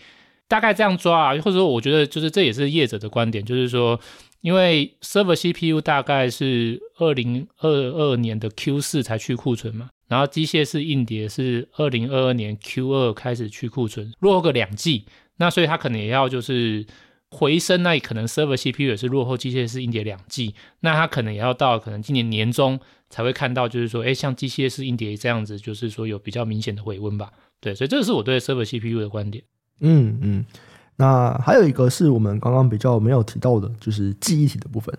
[0.47, 3.99] 大概这样抓啊，或者说我觉得就是这也是业者的观点，就是说，
[4.41, 9.89] 因为 Server CPU 大概是二零二二年的 Q 四才去库存嘛。
[10.11, 15.05] 然后机械式硬碟是二零二二年 Q 二开始去库存，落后个两季，
[15.37, 16.85] 那所以它可能也要就是
[17.29, 22.77] 回升，那可能 server CPU 也是落后机械式硬碟两季，那它可能也要到可能今年年中
[23.09, 27.31] 才会看到，就是说，哎，像机械式硬碟这样子，就是说有比较明显的回温吧。
[27.61, 29.41] 对，所以这个是我对 server CPU 的观点。
[29.79, 30.45] 嗯嗯，
[30.97, 34.93] 那还有一个是我们刚刚比较没有提到的，就是记忆体的部分。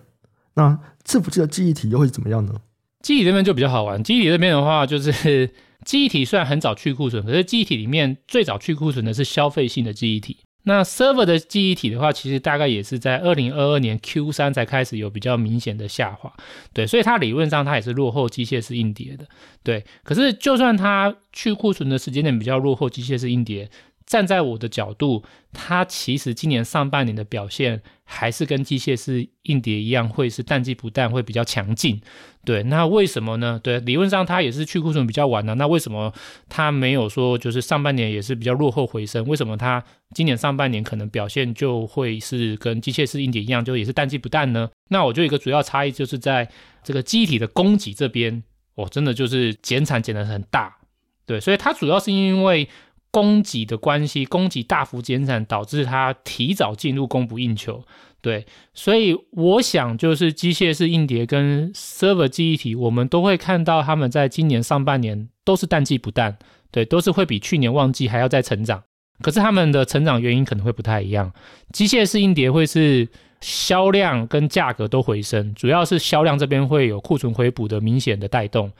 [0.55, 2.55] 那伺服器的记忆体又会怎么样呢？
[3.03, 4.03] 记忆体这边就比较好玩。
[4.03, 5.51] 记忆体这边的话，就是
[5.85, 10.37] 记忆体虽然很早去库存，可是记忆体里面最早去库存的是消费性的记忆体。
[10.65, 16.31] 那 server 的记忆体的话，其实大概也是在二零二二年 Q 三才开始有比较明显的下滑。
[16.73, 19.27] 对，所以它理论上它也是落后机械式硬碟的。
[19.61, 23.69] 对，可是就算它去库存的时间点比较落后机械式硬碟。
[24.13, 31.99] 站在我的角度，它其实今年上半年的表现还是跟机械式硬碟一样，会是淡季不淡，会比较强劲。
[32.45, 33.59] 对，那为什么呢？
[33.63, 36.13] 对，理论上它也是去库存比较晚的，那为什么
[36.47, 39.25] 它没有说就是上半年也是比较落后回升？
[39.25, 39.83] 为什么它
[40.13, 44.69] 今年上半年可能表现就会是跟机械式硬碟一样，就也是淡季不淡呢？
[44.89, 46.47] 那我就一个主要差异就是在
[46.83, 48.43] 这个机体的供给这边，
[48.75, 50.77] 哦，真的就是减产减得很大。
[51.25, 52.69] 对，所以它主要是因为。
[53.13, 57.85] 供给的关系，供给大幅减产，导致它提早进入供不应求。
[58.21, 66.39] 对，所以我想就是机械式硬碟跟 server 记忆体，我们都会看到他们在今年上半年都是淡季不淡，
[66.71, 68.81] 对，都是会比去年旺季还要再成长。
[69.21, 71.31] 可是他们的成长原因可能会不太一样。
[71.71, 73.07] 机械式硬碟会是
[73.41, 78.71] 销量跟价格都回升，主要是销量这边会有库存回补的明显的带动。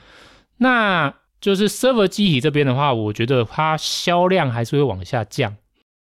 [0.56, 1.14] 那
[1.44, 5.54] 就是 server 机体这边的话，我觉得它销量还是会往下降，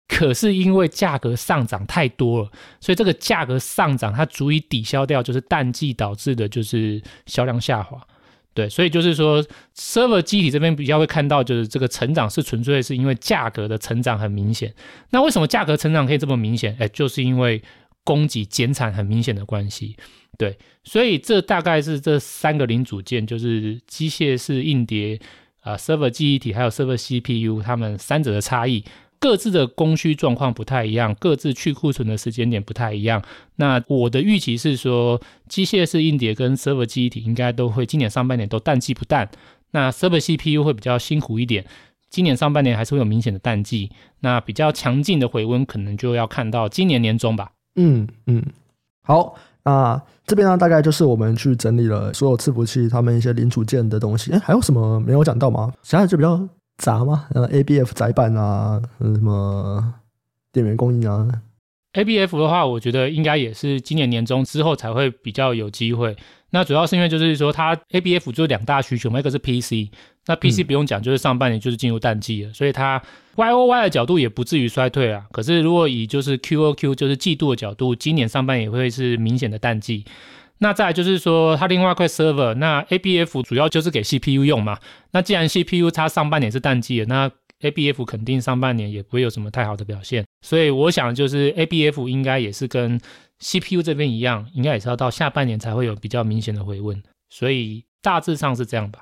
[0.08, 8.00] 可是因为价格上涨太多了，所以这个价格上涨它足以抵消掉就是淡季导致的就是销量下滑。
[8.54, 9.44] 对，所以就是说
[9.76, 14.72] server 机体这边比较会看到就是这个成长是纯粹是因为价格的成长很明显。
[15.10, 16.78] 那为什么价格成长可以这么明显？
[16.80, 17.60] 哎，就是因为
[18.04, 19.96] 供给减产很明显的关系。
[20.38, 25.20] 对，所以这大概是这三个零组件，就是机械式硬碟
[25.60, 28.84] 啊、server 记忆体还有 server CPU，它们三者的差异，
[29.20, 33.24] 各自的供需状况不太一样，各自去库存的时间点不太一样。
[33.58, 39.30] 那我的预期是说，机械式硬碟跟 server 记忆体应该都会今年上半年都淡季不淡，
[39.72, 41.68] 那 server CPU 会比较辛苦一点，
[42.10, 43.92] 今年上半年还是会有明显的淡季，
[44.22, 47.52] 那比较强劲的回温可能就要看到今年年中吧。
[47.76, 48.44] 嗯嗯，
[49.04, 49.36] 好。
[49.64, 54.32] 那这边呢，大概就是我们去整理了所有伺服器他们一些零组件的东西。
[54.32, 55.72] 哎，还有什么没有讲到吗？
[55.84, 57.28] 其他就比较杂吗？
[57.36, 59.94] 呃，ABF 载板啊，什么
[60.52, 61.30] 电源供应啊
[61.94, 66.18] ？ABF 的话，我觉得应该也是今年年中之后才会比较有机会。
[66.52, 69.90] 那主要是因为就是说，它 ABF 就是两大需求嘛，一个是 PC，
[70.28, 73.02] 那 PC 不用讲，就是上半年就是进入淡季了，嗯、所以它
[73.36, 75.26] YOY 的角度也不至于衰退啊。
[75.32, 80.06] 可是如果以就是 QOQ 就是季度的角度，今年上半年也会是明显的淡季。
[80.60, 84.78] 那再来就是说，它另外一块 server，那 ABF 主要就是给 CPU 用嘛。
[85.12, 87.32] 那既然 CPU 它上半年是淡季的，那
[87.62, 93.00] ABF 肯定上半年也不会有什么太好的表现，所以我想就是 ABF 应该也是跟
[93.42, 99.02] CPU 这边一样，应该也是要到下半年才会有比较明显的回温，所以大致上是这样吧。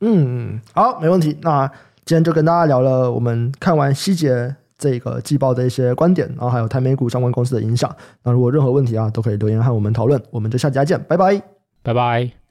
[0.00, 1.36] 嗯，好，没问题。
[1.42, 1.66] 那
[2.04, 7.94] 今天就跟大家聊了我们看完希捷这个季报的一些观点，然后还有台美股相关公司的影响。
[8.22, 10.22] 那如果任何问题啊，都可以留言和我们讨论。
[10.30, 11.42] 我们就下期再见，拜拜，
[11.82, 12.43] 拜拜。